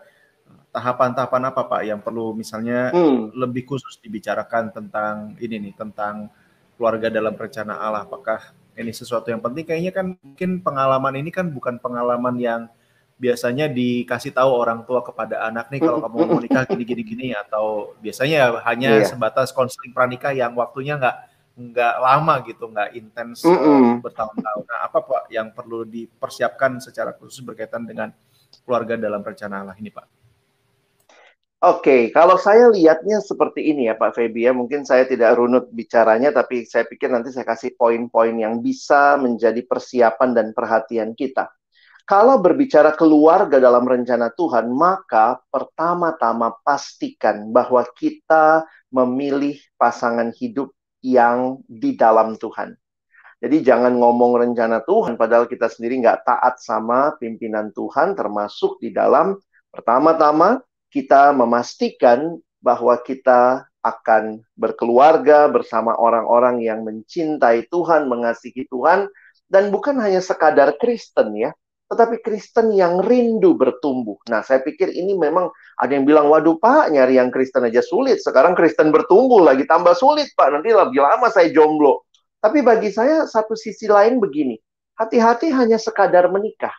tahapan-tahapan 0.70 1.44
apa 1.50 1.62
Pak 1.66 1.82
yang 1.82 2.00
perlu 2.00 2.38
misalnya 2.38 2.94
hmm. 2.94 3.34
lebih 3.34 3.66
khusus 3.66 3.98
dibicarakan 4.00 4.70
tentang 4.70 5.34
ini 5.42 5.70
nih, 5.70 5.74
tentang 5.74 6.30
keluarga 6.78 7.10
dalam 7.10 7.34
rencana 7.34 7.78
Allah? 7.82 8.06
Apakah 8.06 8.54
ini 8.78 8.94
sesuatu 8.94 9.28
yang 9.28 9.44
penting 9.44 9.66
kayaknya 9.68 9.92
kan 9.92 10.16
mungkin 10.16 10.64
pengalaman 10.64 11.20
ini 11.20 11.30
kan 11.34 11.52
bukan 11.52 11.82
pengalaman 11.82 12.36
yang 12.40 12.62
biasanya 13.20 13.68
dikasih 13.68 14.32
tahu 14.32 14.48
orang 14.56 14.88
tua 14.88 15.04
kepada 15.04 15.44
anak 15.44 15.68
nih 15.68 15.84
kalau 15.84 16.00
kamu 16.00 16.24
mau 16.24 16.40
nikah 16.40 16.64
gini 16.64 16.88
gini 16.88 17.04
gini 17.04 17.28
atau 17.36 17.92
biasanya 18.00 18.64
hanya 18.64 19.04
yeah. 19.04 19.04
sebatas 19.04 19.52
konseling 19.52 19.92
pranikah 19.92 20.32
yang 20.32 20.56
waktunya 20.56 20.96
nggak 20.96 21.18
nggak 21.60 21.96
lama 22.00 22.40
gitu 22.48 22.72
nggak 22.72 22.96
intens 22.96 23.44
mm 23.44 23.52
-hmm. 23.52 23.84
bertahun-tahun. 24.00 24.64
Nah 24.64 24.80
apa 24.88 25.04
pak 25.04 25.28
yang 25.28 25.52
perlu 25.52 25.84
dipersiapkan 25.84 26.80
secara 26.80 27.12
khusus 27.12 27.44
berkaitan 27.44 27.84
dengan 27.84 28.16
keluarga 28.64 28.96
dalam 28.96 29.20
rencana 29.20 29.68
Allah 29.68 29.76
ini 29.76 29.92
pak? 29.92 30.19
Oke, 31.60 32.08
kalau 32.16 32.40
saya 32.40 32.72
lihatnya 32.72 33.20
seperti 33.20 33.76
ini 33.76 33.92
ya 33.92 34.00
Pak 34.00 34.16
Febi 34.16 34.48
ya, 34.48 34.56
mungkin 34.56 34.88
saya 34.88 35.04
tidak 35.04 35.36
runut 35.36 35.68
bicaranya, 35.76 36.32
tapi 36.32 36.64
saya 36.64 36.88
pikir 36.88 37.12
nanti 37.12 37.36
saya 37.36 37.44
kasih 37.44 37.76
poin-poin 37.76 38.32
yang 38.32 38.64
bisa 38.64 39.20
menjadi 39.20 39.60
persiapan 39.68 40.32
dan 40.32 40.48
perhatian 40.56 41.12
kita. 41.20 41.52
Kalau 42.08 42.40
berbicara 42.40 42.96
keluarga 42.96 43.60
dalam 43.60 43.84
rencana 43.84 44.32
Tuhan, 44.32 44.72
maka 44.72 45.44
pertama-tama 45.52 46.56
pastikan 46.64 47.52
bahwa 47.52 47.84
kita 47.92 48.64
memilih 48.88 49.60
pasangan 49.76 50.32
hidup 50.32 50.72
yang 51.04 51.60
di 51.68 51.92
dalam 52.00 52.40
Tuhan. 52.40 52.72
Jadi 53.44 53.68
jangan 53.68 54.00
ngomong 54.00 54.48
rencana 54.48 54.80
Tuhan, 54.88 55.20
padahal 55.20 55.44
kita 55.44 55.68
sendiri 55.68 56.00
nggak 56.00 56.24
taat 56.24 56.56
sama 56.64 57.20
pimpinan 57.20 57.76
Tuhan, 57.76 58.16
termasuk 58.16 58.80
di 58.80 58.96
dalam 58.96 59.36
pertama-tama 59.76 60.64
kita 60.90 61.32
memastikan 61.34 62.42
bahwa 62.60 62.98
kita 63.00 63.70
akan 63.80 64.44
berkeluarga 64.60 65.48
bersama 65.48 65.96
orang-orang 65.96 66.60
yang 66.60 66.84
mencintai 66.84 67.72
Tuhan, 67.72 68.12
mengasihi 68.12 68.68
Tuhan, 68.68 69.08
dan 69.48 69.72
bukan 69.72 69.96
hanya 70.04 70.20
sekadar 70.20 70.76
Kristen 70.76 71.34
ya, 71.40 71.56
tetapi 71.90 72.20
Kristen 72.22 72.76
yang 72.76 73.00
rindu 73.02 73.56
bertumbuh. 73.56 74.20
Nah, 74.28 74.44
saya 74.44 74.60
pikir 74.62 74.92
ini 74.92 75.16
memang 75.16 75.50
ada 75.80 75.92
yang 75.96 76.04
bilang, 76.04 76.28
waduh 76.28 76.60
Pak, 76.60 76.92
nyari 76.92 77.18
yang 77.18 77.32
Kristen 77.32 77.66
aja 77.66 77.80
sulit. 77.80 78.20
Sekarang 78.20 78.54
Kristen 78.54 78.92
bertumbuh 78.92 79.42
lagi 79.42 79.64
tambah 79.64 79.96
sulit 79.96 80.30
Pak, 80.36 80.60
nanti 80.60 80.76
lebih 80.76 81.00
lama 81.00 81.32
saya 81.32 81.50
jomblo. 81.50 82.04
Tapi 82.44 82.60
bagi 82.62 82.92
saya 82.92 83.26
satu 83.26 83.56
sisi 83.56 83.88
lain 83.88 84.20
begini, 84.20 84.60
hati-hati 85.00 85.50
hanya 85.56 85.80
sekadar 85.80 86.28
menikah 86.28 86.72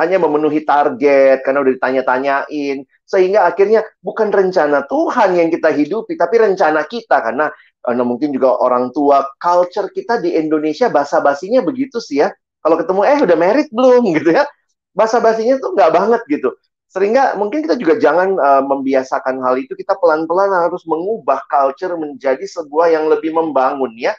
hanya 0.00 0.16
memenuhi 0.16 0.64
target 0.64 1.44
karena 1.44 1.60
udah 1.60 1.72
ditanya-tanyain. 1.76 2.88
Sehingga 3.04 3.44
akhirnya 3.44 3.84
bukan 4.00 4.32
rencana 4.32 4.88
Tuhan 4.88 5.36
yang 5.36 5.52
kita 5.52 5.68
hidupi 5.76 6.16
tapi 6.16 6.40
rencana 6.40 6.88
kita. 6.88 7.20
Karena 7.20 7.52
karena 7.84 8.02
mungkin 8.04 8.32
juga 8.32 8.56
orang 8.56 8.88
tua 8.96 9.28
culture 9.36 9.92
kita 9.92 10.24
di 10.24 10.40
Indonesia 10.40 10.88
basa-basinya 10.88 11.60
begitu 11.60 12.00
sih 12.00 12.24
ya. 12.24 12.32
Kalau 12.64 12.80
ketemu 12.80 13.00
eh 13.04 13.18
udah 13.20 13.36
merit 13.36 13.68
belum? 13.68 14.02
gitu 14.16 14.32
ya. 14.32 14.48
Basa-basinya 14.96 15.60
tuh 15.60 15.76
nggak 15.76 15.92
banget 15.92 16.22
gitu. 16.32 16.50
Sehingga 16.90 17.38
mungkin 17.38 17.62
kita 17.62 17.78
juga 17.78 18.02
jangan 18.02 18.34
uh, 18.34 18.62
membiasakan 18.66 19.38
hal 19.44 19.60
itu. 19.62 19.76
Kita 19.76 19.94
pelan-pelan 20.00 20.50
harus 20.50 20.82
mengubah 20.88 21.44
culture 21.46 21.94
menjadi 21.94 22.42
sebuah 22.42 22.90
yang 22.90 23.06
lebih 23.06 23.30
membangun 23.30 23.94
ya. 23.94 24.16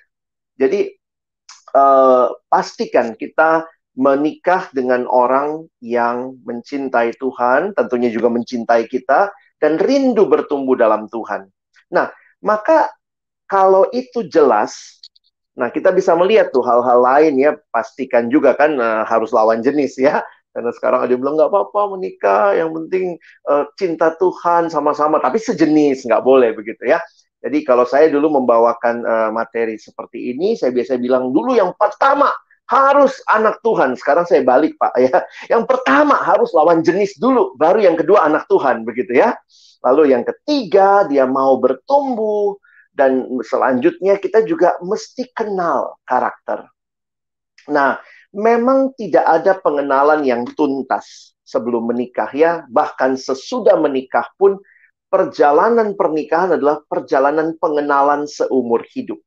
Jadi 0.55 0.93
uh, 1.75 2.31
pastikan 2.47 3.15
kita 3.17 3.67
menikah 3.91 4.71
dengan 4.71 5.03
orang 5.11 5.67
yang 5.83 6.39
mencintai 6.47 7.11
Tuhan, 7.19 7.75
tentunya 7.75 8.07
juga 8.07 8.31
mencintai 8.31 8.87
kita, 8.87 9.31
dan 9.59 9.77
rindu 9.77 10.25
bertumbuh 10.25 10.79
dalam 10.79 11.11
Tuhan. 11.11 11.51
Nah, 11.91 12.07
maka 12.39 12.89
kalau 13.45 13.85
itu 13.91 14.23
jelas, 14.31 15.03
nah 15.53 15.67
kita 15.67 15.91
bisa 15.91 16.15
melihat 16.15 16.49
tuh 16.55 16.63
hal-hal 16.63 17.03
lain 17.03 17.35
ya, 17.35 17.51
pastikan 17.69 18.31
juga 18.31 18.55
kan 18.55 18.79
nah, 18.79 19.03
harus 19.03 19.35
lawan 19.35 19.59
jenis 19.59 19.99
ya. 19.99 20.23
Karena 20.51 20.71
sekarang 20.75 21.07
ada 21.07 21.11
yang 21.15 21.21
bilang 21.23 21.35
nggak 21.39 21.51
apa-apa 21.51 21.81
menikah, 21.95 22.55
yang 22.55 22.75
penting 22.75 23.15
uh, 23.47 23.67
cinta 23.79 24.11
Tuhan 24.19 24.67
sama-sama, 24.67 25.19
tapi 25.19 25.39
sejenis 25.39 26.07
nggak 26.07 26.23
boleh 26.23 26.51
begitu 26.55 26.91
ya. 26.91 26.99
Jadi 27.41 27.63
kalau 27.63 27.87
saya 27.87 28.11
dulu 28.11 28.39
membawakan 28.39 28.95
uh, 29.03 29.29
materi 29.31 29.79
seperti 29.79 30.35
ini, 30.35 30.59
saya 30.59 30.75
biasa 30.75 30.99
bilang 30.99 31.31
dulu 31.31 31.55
yang 31.55 31.71
pertama 31.75 32.29
harus 32.71 33.19
anak 33.27 33.59
Tuhan. 33.59 33.99
Sekarang 33.99 34.23
saya 34.23 34.47
balik 34.47 34.79
Pak 34.79 34.95
ya. 34.95 35.27
Yang 35.51 35.67
pertama 35.67 36.15
harus 36.23 36.55
lawan 36.55 36.79
jenis 36.79 37.19
dulu, 37.19 37.51
baru 37.59 37.83
yang 37.83 37.99
kedua 37.99 38.23
anak 38.31 38.47
Tuhan 38.47 38.87
begitu 38.87 39.11
ya. 39.19 39.35
Lalu 39.83 40.15
yang 40.15 40.23
ketiga 40.23 41.03
dia 41.11 41.27
mau 41.27 41.59
bertumbuh 41.59 42.55
dan 42.95 43.27
selanjutnya 43.43 44.15
kita 44.15 44.47
juga 44.47 44.79
mesti 44.79 45.27
kenal 45.35 45.99
karakter. 46.07 46.71
Nah, 47.67 47.99
memang 48.31 48.95
tidak 48.95 49.25
ada 49.27 49.53
pengenalan 49.59 50.23
yang 50.23 50.47
tuntas 50.55 51.35
sebelum 51.43 51.91
menikah 51.91 52.31
ya, 52.31 52.63
bahkan 52.71 53.19
sesudah 53.19 53.75
menikah 53.75 54.25
pun 54.39 54.55
perjalanan 55.11 55.99
pernikahan 55.99 56.55
adalah 56.55 56.79
perjalanan 56.87 57.59
pengenalan 57.59 58.23
seumur 58.23 58.87
hidup. 58.95 59.19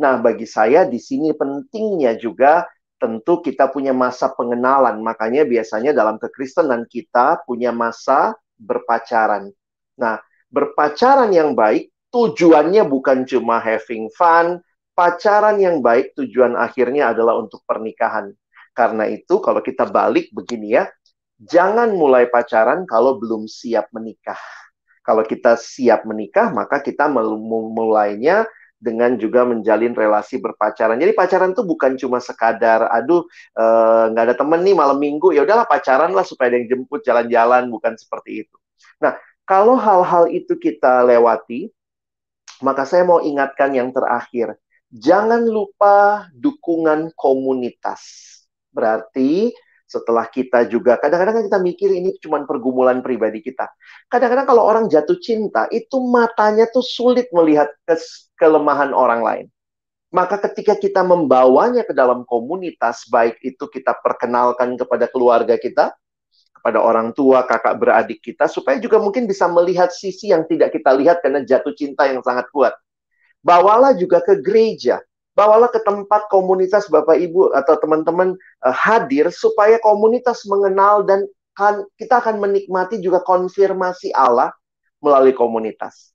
Nah, 0.00 0.20
bagi 0.20 0.48
saya 0.48 0.88
di 0.88 0.96
sini 0.96 1.32
pentingnya 1.36 2.16
juga 2.16 2.64
tentu 2.96 3.44
kita 3.44 3.68
punya 3.68 3.92
masa 3.92 4.32
pengenalan. 4.32 5.00
Makanya 5.00 5.44
biasanya 5.44 5.92
dalam 5.92 6.16
kekristenan 6.16 6.88
kita 6.88 7.44
punya 7.44 7.70
masa 7.72 8.34
berpacaran. 8.56 9.52
Nah, 10.00 10.20
berpacaran 10.48 11.32
yang 11.32 11.52
baik 11.52 11.92
tujuannya 12.12 12.88
bukan 12.88 13.28
cuma 13.28 13.60
having 13.60 14.08
fun, 14.16 14.60
pacaran 14.96 15.60
yang 15.60 15.84
baik 15.84 16.16
tujuan 16.16 16.56
akhirnya 16.56 17.12
adalah 17.12 17.36
untuk 17.36 17.60
pernikahan. 17.68 18.32
Karena 18.72 19.08
itu 19.08 19.40
kalau 19.40 19.60
kita 19.60 19.88
balik 19.88 20.32
begini 20.32 20.76
ya, 20.76 20.84
jangan 21.40 21.92
mulai 21.92 22.28
pacaran 22.28 22.88
kalau 22.88 23.20
belum 23.20 23.48
siap 23.48 23.92
menikah. 23.92 24.40
Kalau 25.04 25.22
kita 25.22 25.54
siap 25.54 26.02
menikah, 26.02 26.50
maka 26.50 26.82
kita 26.82 27.06
mulainya 27.06 28.42
dengan 28.76 29.16
juga 29.16 29.48
menjalin 29.48 29.96
relasi 29.96 30.36
berpacaran. 30.36 31.00
Jadi 31.00 31.16
pacaran 31.16 31.56
tuh 31.56 31.64
bukan 31.64 31.96
cuma 31.96 32.20
sekadar, 32.20 32.86
aduh 32.92 33.24
eh, 33.56 34.04
nggak 34.12 34.24
uh, 34.24 34.28
ada 34.28 34.36
temen 34.36 34.60
nih 34.62 34.76
malam 34.76 35.00
minggu, 35.00 35.32
ya 35.32 35.42
udahlah 35.42 35.64
pacaran 35.64 36.12
lah 36.12 36.22
supaya 36.22 36.52
ada 36.52 36.56
yang 36.60 36.68
jemput 36.76 37.00
jalan-jalan, 37.02 37.72
bukan 37.72 37.96
seperti 37.96 38.44
itu. 38.44 38.56
Nah, 39.00 39.16
kalau 39.48 39.78
hal-hal 39.80 40.28
itu 40.28 40.58
kita 40.60 41.06
lewati, 41.08 41.72
maka 42.60 42.84
saya 42.88 43.04
mau 43.04 43.20
ingatkan 43.20 43.72
yang 43.72 43.92
terakhir, 43.92 44.56
jangan 44.92 45.44
lupa 45.44 46.28
dukungan 46.36 47.12
komunitas. 47.16 48.32
Berarti 48.72 49.56
setelah 49.86 50.26
kita 50.26 50.66
juga 50.66 50.98
kadang-kadang 50.98 51.40
kan 51.40 51.44
kita 51.46 51.60
mikir 51.62 51.88
ini 51.94 52.18
cuma 52.18 52.42
pergumulan 52.42 53.00
pribadi 53.00 53.38
kita. 53.40 53.70
Kadang-kadang 54.10 54.46
kalau 54.50 54.62
orang 54.66 54.84
jatuh 54.90 55.16
cinta 55.22 55.70
itu 55.70 56.02
matanya 56.10 56.66
tuh 56.66 56.82
sulit 56.82 57.30
melihat 57.30 57.70
kes 57.86 58.26
kelemahan 58.34 58.90
orang 58.90 59.22
lain. 59.22 59.46
Maka 60.10 60.38
ketika 60.50 60.78
kita 60.78 61.02
membawanya 61.02 61.82
ke 61.82 61.94
dalam 61.94 62.22
komunitas, 62.26 63.06
baik 63.10 63.42
itu 63.42 63.66
kita 63.66 63.94
perkenalkan 64.00 64.78
kepada 64.78 65.10
keluarga 65.10 65.58
kita, 65.58 65.94
kepada 66.54 66.78
orang 66.78 67.10
tua, 67.10 67.42
kakak 67.42 67.74
beradik 67.78 68.22
kita, 68.22 68.46
supaya 68.46 68.78
juga 68.78 69.02
mungkin 69.02 69.26
bisa 69.26 69.50
melihat 69.50 69.90
sisi 69.90 70.30
yang 70.30 70.46
tidak 70.46 70.74
kita 70.74 70.94
lihat 70.94 71.20
karena 71.20 71.42
jatuh 71.42 71.74
cinta 71.74 72.06
yang 72.06 72.22
sangat 72.22 72.46
kuat. 72.54 72.74
Bawalah 73.42 73.94
juga 73.98 74.22
ke 74.22 74.40
gereja, 74.40 75.02
bawalah 75.36 75.68
ke 75.68 75.84
tempat 75.84 76.26
komunitas 76.32 76.88
Bapak 76.88 77.20
Ibu 77.20 77.52
atau 77.52 77.76
teman-teman 77.76 78.32
uh, 78.64 78.74
hadir 78.74 79.28
supaya 79.28 79.76
komunitas 79.84 80.48
mengenal 80.48 81.04
dan 81.04 81.28
akan 81.56 81.88
kita 81.96 82.20
akan 82.20 82.40
menikmati 82.40 83.00
juga 83.00 83.20
konfirmasi 83.24 84.12
Allah 84.12 84.52
melalui 85.00 85.32
komunitas. 85.32 86.12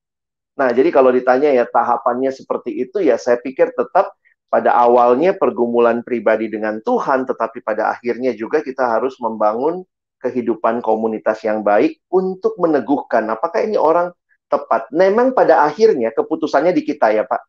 Nah, 0.57 0.69
jadi 0.69 0.93
kalau 0.93 1.09
ditanya 1.09 1.49
ya 1.49 1.65
tahapannya 1.65 2.29
seperti 2.29 2.85
itu 2.85 3.01
ya 3.01 3.17
saya 3.17 3.41
pikir 3.41 3.73
tetap 3.73 4.13
pada 4.51 4.75
awalnya 4.75 5.33
pergumulan 5.33 6.03
pribadi 6.03 6.51
dengan 6.51 6.77
Tuhan, 6.83 7.23
tetapi 7.25 7.63
pada 7.63 7.89
akhirnya 7.89 8.35
juga 8.35 8.59
kita 8.61 8.83
harus 8.83 9.17
membangun 9.17 9.81
kehidupan 10.21 10.85
komunitas 10.85 11.41
yang 11.41 11.65
baik 11.65 11.97
untuk 12.13 12.53
meneguhkan 12.61 13.25
apakah 13.31 13.65
ini 13.65 13.79
orang 13.79 14.13
tepat. 14.51 14.91
Memang 14.93 15.33
pada 15.33 15.65
akhirnya 15.65 16.13
keputusannya 16.13 16.75
di 16.75 16.83
kita 16.85 17.09
ya 17.15 17.23
Pak. 17.25 17.41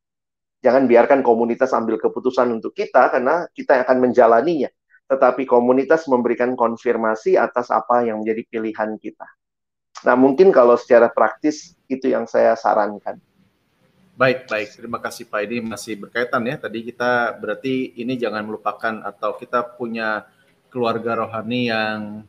Jangan 0.62 0.87
biarkan 0.87 1.27
komunitas 1.27 1.75
ambil 1.75 1.98
keputusan 1.98 2.55
untuk 2.55 2.70
kita 2.70 3.11
karena 3.11 3.51
kita 3.51 3.83
akan 3.83 3.98
menjalaninya. 3.98 4.70
Tetapi 5.11 5.42
komunitas 5.44 6.07
memberikan 6.07 6.55
konfirmasi 6.55 7.35
atas 7.35 7.68
apa 7.75 8.07
yang 8.07 8.22
menjadi 8.22 8.46
pilihan 8.46 8.94
kita. 8.96 9.27
Nah 10.07 10.14
mungkin 10.14 10.55
kalau 10.55 10.79
secara 10.79 11.11
praktis 11.11 11.75
itu 11.90 12.09
yang 12.14 12.31
saya 12.31 12.55
sarankan. 12.55 13.18
Baik, 14.12 14.46
baik. 14.46 14.68
Terima 14.79 15.03
kasih 15.03 15.27
Pak. 15.27 15.40
Ini 15.51 15.59
masih 15.66 15.98
berkaitan 15.98 16.46
ya. 16.46 16.61
Tadi 16.61 16.79
kita 16.85 17.35
berarti 17.37 17.96
ini 17.98 18.14
jangan 18.14 18.44
melupakan 18.46 18.94
atau 19.03 19.35
kita 19.35 19.66
punya 19.75 20.29
keluarga 20.70 21.27
rohani 21.27 21.68
yang 21.72 22.22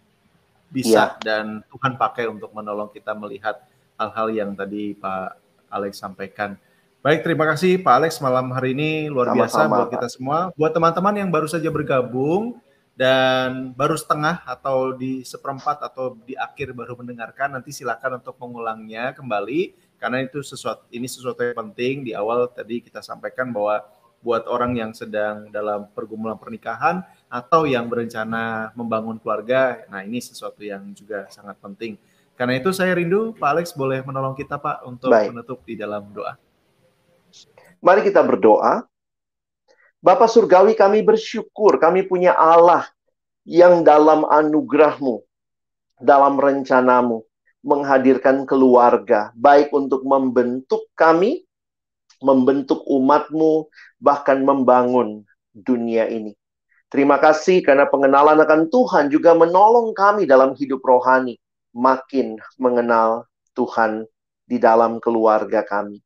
bisa 0.73 1.13
ya. 1.13 1.21
dan 1.21 1.61
Tuhan 1.69 2.01
pakai 2.01 2.25
untuk 2.27 2.49
menolong 2.49 2.89
kita 2.89 3.13
melihat 3.13 3.61
hal-hal 3.99 4.27
yang 4.33 4.51
tadi 4.57 4.97
Pak 4.97 5.37
Alex 5.69 6.01
sampaikan. 6.01 6.57
Baik, 7.03 7.19
terima 7.19 7.43
kasih 7.43 7.83
Pak 7.83 7.95
Alex 7.99 8.23
malam 8.23 8.47
hari 8.55 8.71
ini 8.71 9.11
luar 9.11 9.35
Sama-sama, 9.35 9.43
biasa 9.43 9.75
buat 9.75 9.89
kita 9.91 10.07
semua. 10.07 10.37
Buat 10.55 10.71
teman-teman 10.71 11.19
yang 11.19 11.27
baru 11.27 11.51
saja 11.51 11.67
bergabung 11.67 12.63
dan 12.95 13.75
baru 13.75 13.99
setengah 13.99 14.39
atau 14.47 14.95
di 14.95 15.19
seperempat 15.27 15.83
atau 15.83 16.15
di 16.23 16.31
akhir 16.39 16.71
baru 16.71 16.95
mendengarkan, 16.95 17.59
nanti 17.59 17.75
silakan 17.75 18.23
untuk 18.23 18.39
mengulangnya 18.39 19.11
kembali 19.19 19.75
karena 19.99 20.23
itu 20.23 20.39
sesuatu 20.39 20.87
ini 20.95 21.03
sesuatu 21.03 21.43
yang 21.43 21.59
penting 21.67 22.07
di 22.07 22.15
awal 22.15 22.47
tadi 22.47 22.79
kita 22.79 23.03
sampaikan 23.03 23.51
bahwa 23.51 23.83
buat 24.23 24.47
orang 24.47 24.79
yang 24.79 24.95
sedang 24.95 25.51
dalam 25.51 25.91
pergumulan 25.91 26.39
pernikahan 26.39 27.03
atau 27.27 27.67
yang 27.67 27.91
berencana 27.91 28.71
membangun 28.79 29.19
keluarga, 29.19 29.83
nah 29.91 30.07
ini 30.07 30.23
sesuatu 30.23 30.63
yang 30.63 30.95
juga 30.95 31.27
sangat 31.27 31.59
penting. 31.59 31.99
Karena 32.39 32.55
itu 32.55 32.71
saya 32.71 32.95
rindu 32.95 33.35
Pak 33.35 33.49
Alex 33.59 33.75
boleh 33.75 33.99
menolong 34.07 34.39
kita 34.39 34.55
Pak 34.55 34.87
untuk 34.87 35.11
Baik. 35.11 35.35
menutup 35.35 35.59
di 35.67 35.75
dalam 35.75 36.07
doa. 36.15 36.39
Mari 37.83 37.99
kita 38.07 38.23
berdoa. 38.23 38.87
Bapak 39.99 40.31
Surgawi 40.31 40.71
kami 40.71 41.03
bersyukur 41.03 41.75
kami 41.83 42.07
punya 42.07 42.31
Allah 42.31 42.87
yang 43.43 43.83
dalam 43.83 44.23
anugerahmu, 44.23 45.19
dalam 45.99 46.39
rencanamu, 46.39 47.27
menghadirkan 47.59 48.47
keluarga, 48.47 49.35
baik 49.35 49.75
untuk 49.75 50.07
membentuk 50.07 50.87
kami, 50.95 51.43
membentuk 52.23 52.87
umatmu, 52.87 53.67
bahkan 53.99 54.39
membangun 54.39 55.27
dunia 55.51 56.07
ini. 56.07 56.39
Terima 56.87 57.19
kasih 57.19 57.59
karena 57.67 57.83
pengenalan 57.91 58.39
akan 58.39 58.71
Tuhan 58.71 59.11
juga 59.11 59.35
menolong 59.35 59.91
kami 59.91 60.23
dalam 60.23 60.55
hidup 60.55 60.79
rohani, 60.87 61.35
makin 61.75 62.39
mengenal 62.55 63.27
Tuhan 63.51 64.07
di 64.47 64.55
dalam 64.55 65.03
keluarga 65.03 65.67
kami. 65.67 65.99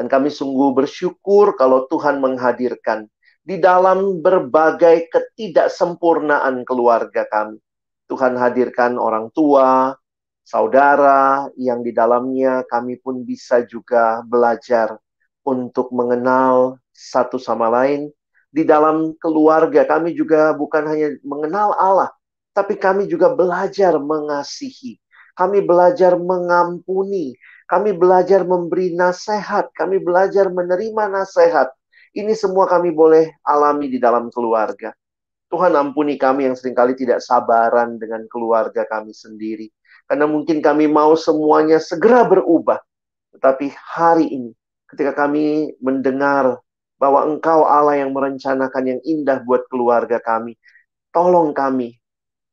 Dan 0.00 0.08
kami 0.08 0.32
sungguh 0.32 0.72
bersyukur 0.72 1.60
kalau 1.60 1.84
Tuhan 1.84 2.24
menghadirkan 2.24 3.04
di 3.44 3.60
dalam 3.60 4.24
berbagai 4.24 5.12
ketidaksempurnaan 5.12 6.64
keluarga 6.64 7.28
kami. 7.28 7.60
Tuhan 8.08 8.32
hadirkan 8.40 8.96
orang 8.96 9.28
tua, 9.36 9.92
saudara 10.40 11.52
yang 11.60 11.84
di 11.84 11.92
dalamnya 11.92 12.64
kami 12.64 12.96
pun 12.96 13.28
bisa 13.28 13.60
juga 13.68 14.24
belajar 14.24 14.96
untuk 15.44 15.92
mengenal 15.92 16.80
satu 16.96 17.36
sama 17.36 17.68
lain. 17.68 18.08
Di 18.48 18.64
dalam 18.64 19.12
keluarga 19.20 19.84
kami 19.84 20.16
juga 20.16 20.56
bukan 20.56 20.88
hanya 20.88 21.12
mengenal 21.20 21.76
Allah, 21.76 22.08
tapi 22.56 22.80
kami 22.80 23.04
juga 23.04 23.36
belajar 23.36 24.00
mengasihi. 24.00 24.96
Kami 25.36 25.60
belajar 25.60 26.16
mengampuni, 26.16 27.36
kami 27.70 27.94
belajar 27.94 28.42
memberi 28.42 28.90
nasihat, 28.98 29.70
kami 29.78 30.02
belajar 30.02 30.50
menerima 30.50 31.06
nasihat. 31.06 31.70
Ini 32.10 32.34
semua 32.34 32.66
kami 32.66 32.90
boleh 32.90 33.38
alami 33.46 33.86
di 33.86 34.02
dalam 34.02 34.26
keluarga. 34.34 34.90
Tuhan 35.46 35.78
ampuni 35.78 36.18
kami 36.18 36.50
yang 36.50 36.58
sering 36.58 36.74
kali 36.74 36.98
tidak 36.98 37.22
sabaran 37.22 37.94
dengan 38.02 38.26
keluarga 38.26 38.82
kami 38.86 39.14
sendiri 39.14 39.70
karena 40.10 40.26
mungkin 40.26 40.58
kami 40.58 40.90
mau 40.90 41.14
semuanya 41.14 41.78
segera 41.78 42.26
berubah. 42.26 42.82
Tetapi 43.30 43.70
hari 43.78 44.26
ini, 44.26 44.50
ketika 44.90 45.14
kami 45.14 45.70
mendengar 45.78 46.58
bahwa 46.98 47.30
Engkau 47.30 47.62
Allah 47.62 48.02
yang 48.02 48.10
merencanakan 48.10 48.84
yang 48.90 49.00
indah 49.06 49.38
buat 49.46 49.70
keluarga 49.70 50.18
kami, 50.18 50.58
tolong 51.14 51.54
kami 51.54 51.94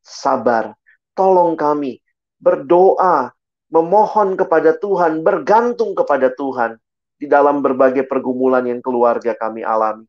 sabar, 0.06 0.78
tolong 1.18 1.58
kami 1.58 1.98
berdoa, 2.38 3.34
memohon 3.68 4.40
kepada 4.40 4.76
Tuhan, 4.80 5.24
bergantung 5.24 5.94
kepada 5.96 6.32
Tuhan 6.32 6.80
di 7.18 7.26
dalam 7.26 7.60
berbagai 7.60 8.06
pergumulan 8.06 8.64
yang 8.64 8.80
keluarga 8.80 9.34
kami 9.36 9.66
alami. 9.66 10.06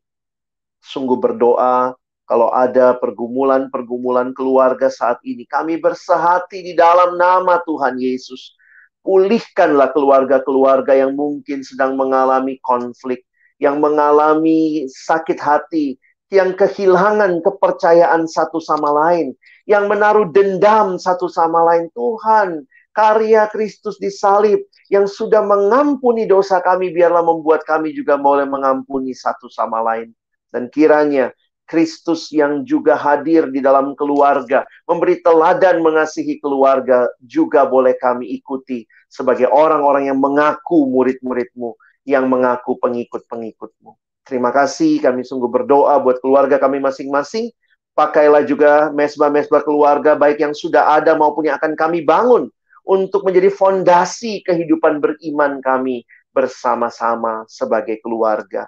Sungguh 0.79 1.19
berdoa, 1.19 1.91
kalau 2.29 2.53
ada 2.53 2.93
pergumulan-pergumulan 3.01 4.37
keluarga 4.37 4.87
saat 4.87 5.17
ini, 5.25 5.49
kami 5.49 5.81
bersehati 5.81 6.61
di 6.61 6.73
dalam 6.77 7.17
nama 7.17 7.57
Tuhan 7.65 7.97
Yesus. 7.97 8.53
Pulihkanlah 9.01 9.89
keluarga-keluarga 9.91 10.93
yang 10.93 11.17
mungkin 11.17 11.65
sedang 11.65 11.97
mengalami 11.97 12.61
konflik, 12.61 13.25
yang 13.57 13.81
mengalami 13.81 14.85
sakit 14.87 15.41
hati, 15.41 15.97
yang 16.29 16.53
kehilangan 16.53 17.41
kepercayaan 17.41 18.29
satu 18.29 18.61
sama 18.61 18.93
lain, 18.93 19.33
yang 19.65 19.89
menaruh 19.89 20.29
dendam 20.29 21.01
satu 21.01 21.25
sama 21.25 21.65
lain. 21.65 21.89
Tuhan, 21.97 22.69
karya 22.93 23.47
Kristus 23.49 23.97
di 24.01 24.09
salib 24.11 24.65
yang 24.89 25.05
sudah 25.05 25.45
mengampuni 25.45 26.25
dosa 26.25 26.59
kami, 26.59 26.91
biarlah 26.91 27.23
membuat 27.23 27.63
kami 27.63 27.93
juga 27.93 28.17
boleh 28.17 28.49
mengampuni 28.49 29.13
satu 29.13 29.47
sama 29.47 29.79
lain. 29.85 30.11
Dan 30.49 30.67
kiranya 30.73 31.29
Kristus 31.69 32.33
yang 32.33 32.65
juga 32.65 32.97
hadir 32.97 33.53
di 33.53 33.61
dalam 33.61 33.93
keluarga, 33.93 34.65
memberi 34.89 35.21
teladan 35.21 35.85
mengasihi 35.85 36.41
keluarga, 36.41 37.05
juga 37.21 37.69
boleh 37.69 37.93
kami 37.93 38.33
ikuti 38.33 38.89
sebagai 39.05 39.45
orang-orang 39.45 40.09
yang 40.09 40.17
mengaku 40.17 40.89
murid-muridmu, 40.89 41.77
yang 42.09 42.25
mengaku 42.25 42.73
pengikut-pengikutmu. 42.81 43.93
Terima 44.25 44.49
kasih, 44.49 44.97
kami 44.97 45.21
sungguh 45.21 45.49
berdoa 45.49 46.01
buat 46.01 46.17
keluarga 46.21 46.57
kami 46.57 46.81
masing-masing. 46.81 47.53
Pakailah 47.93 48.45
juga 48.49 48.89
mesbah-mesbah 48.89 49.61
keluarga, 49.61 50.17
baik 50.17 50.41
yang 50.41 50.57
sudah 50.57 50.97
ada 50.97 51.13
maupun 51.13 51.49
yang 51.49 51.61
akan 51.61 51.77
kami 51.77 52.01
bangun, 52.01 52.49
untuk 52.89 53.21
menjadi 53.29 53.53
fondasi 53.53 54.41
kehidupan 54.41 54.97
beriman 54.97 55.61
kami 55.61 56.09
bersama-sama 56.33 57.45
sebagai 57.45 58.01
keluarga. 58.01 58.65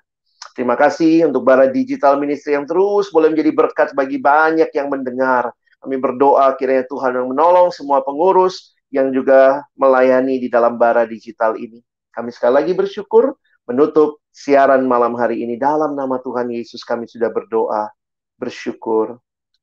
Terima 0.53 0.77
kasih 0.77 1.25
untuk 1.25 1.41
Bara 1.41 1.65
Digital 1.65 2.21
Ministry 2.21 2.53
yang 2.53 2.69
terus 2.69 3.09
boleh 3.09 3.33
menjadi 3.33 3.49
berkat 3.49 3.89
bagi 3.97 4.21
banyak 4.21 4.69
yang 4.69 4.93
mendengar. 4.93 5.49
Kami 5.81 5.97
berdoa 5.97 6.53
kiranya 6.61 6.85
Tuhan 6.85 7.17
yang 7.17 7.27
menolong 7.33 7.73
semua 7.73 8.05
pengurus 8.05 8.77
yang 8.93 9.09
juga 9.09 9.65
melayani 9.73 10.37
di 10.37 10.51
dalam 10.51 10.77
Bara 10.77 11.09
Digital 11.09 11.57
ini. 11.57 11.81
Kami 12.13 12.29
sekali 12.29 12.61
lagi 12.61 12.73
bersyukur 12.77 13.33
menutup 13.65 14.21
siaran 14.29 14.83
malam 14.85 15.15
hari 15.15 15.41
ini 15.41 15.55
dalam 15.55 15.95
nama 15.95 16.19
Tuhan 16.19 16.51
Yesus 16.51 16.83
kami 16.83 17.07
sudah 17.07 17.31
berdoa, 17.31 17.87
bersyukur. 18.35 19.17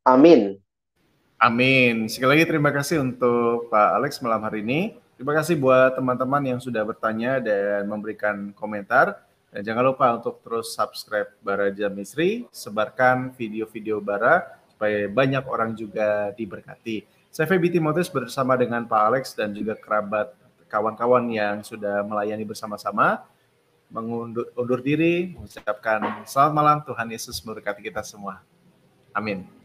Amin. 0.09 0.57
Amin. 1.39 2.11
Sekali 2.11 2.35
lagi 2.35 2.51
terima 2.51 2.75
kasih 2.75 2.99
untuk 2.99 3.71
Pak 3.71 3.91
Alex 3.95 4.19
malam 4.19 4.43
hari 4.43 4.59
ini. 4.59 4.99
Terima 5.15 5.31
kasih 5.39 5.55
buat 5.55 5.95
teman-teman 5.95 6.43
yang 6.43 6.59
sudah 6.59 6.83
bertanya 6.83 7.39
dan 7.39 7.87
memberikan 7.87 8.51
komentar. 8.59 9.23
Dan 9.55 9.63
jangan 9.63 9.87
lupa 9.87 10.19
untuk 10.19 10.43
terus 10.43 10.75
subscribe 10.75 11.31
Bara 11.39 11.71
Jamisri, 11.71 12.51
sebarkan 12.51 13.31
video-video 13.39 14.03
Bara 14.03 14.51
supaya 14.67 15.07
banyak 15.07 15.47
orang 15.47 15.79
juga 15.79 16.35
diberkati. 16.35 17.07
Saya 17.31 17.47
Feby 17.47 17.71
Timotius 17.71 18.11
bersama 18.11 18.59
dengan 18.59 18.83
Pak 18.91 19.03
Alex 19.07 19.39
dan 19.39 19.55
juga 19.55 19.79
kerabat 19.79 20.35
kawan-kawan 20.67 21.23
yang 21.31 21.63
sudah 21.63 22.03
melayani 22.03 22.43
bersama-sama 22.43 23.23
mengundur 23.89 24.51
undur 24.59 24.83
diri, 24.83 25.33
mengucapkan 25.39 26.27
selamat 26.27 26.53
malam 26.53 26.77
Tuhan 26.83 27.09
Yesus 27.15 27.39
memberkati 27.47 27.79
kita 27.79 28.03
semua. 28.03 28.43
Amin. 29.15 29.58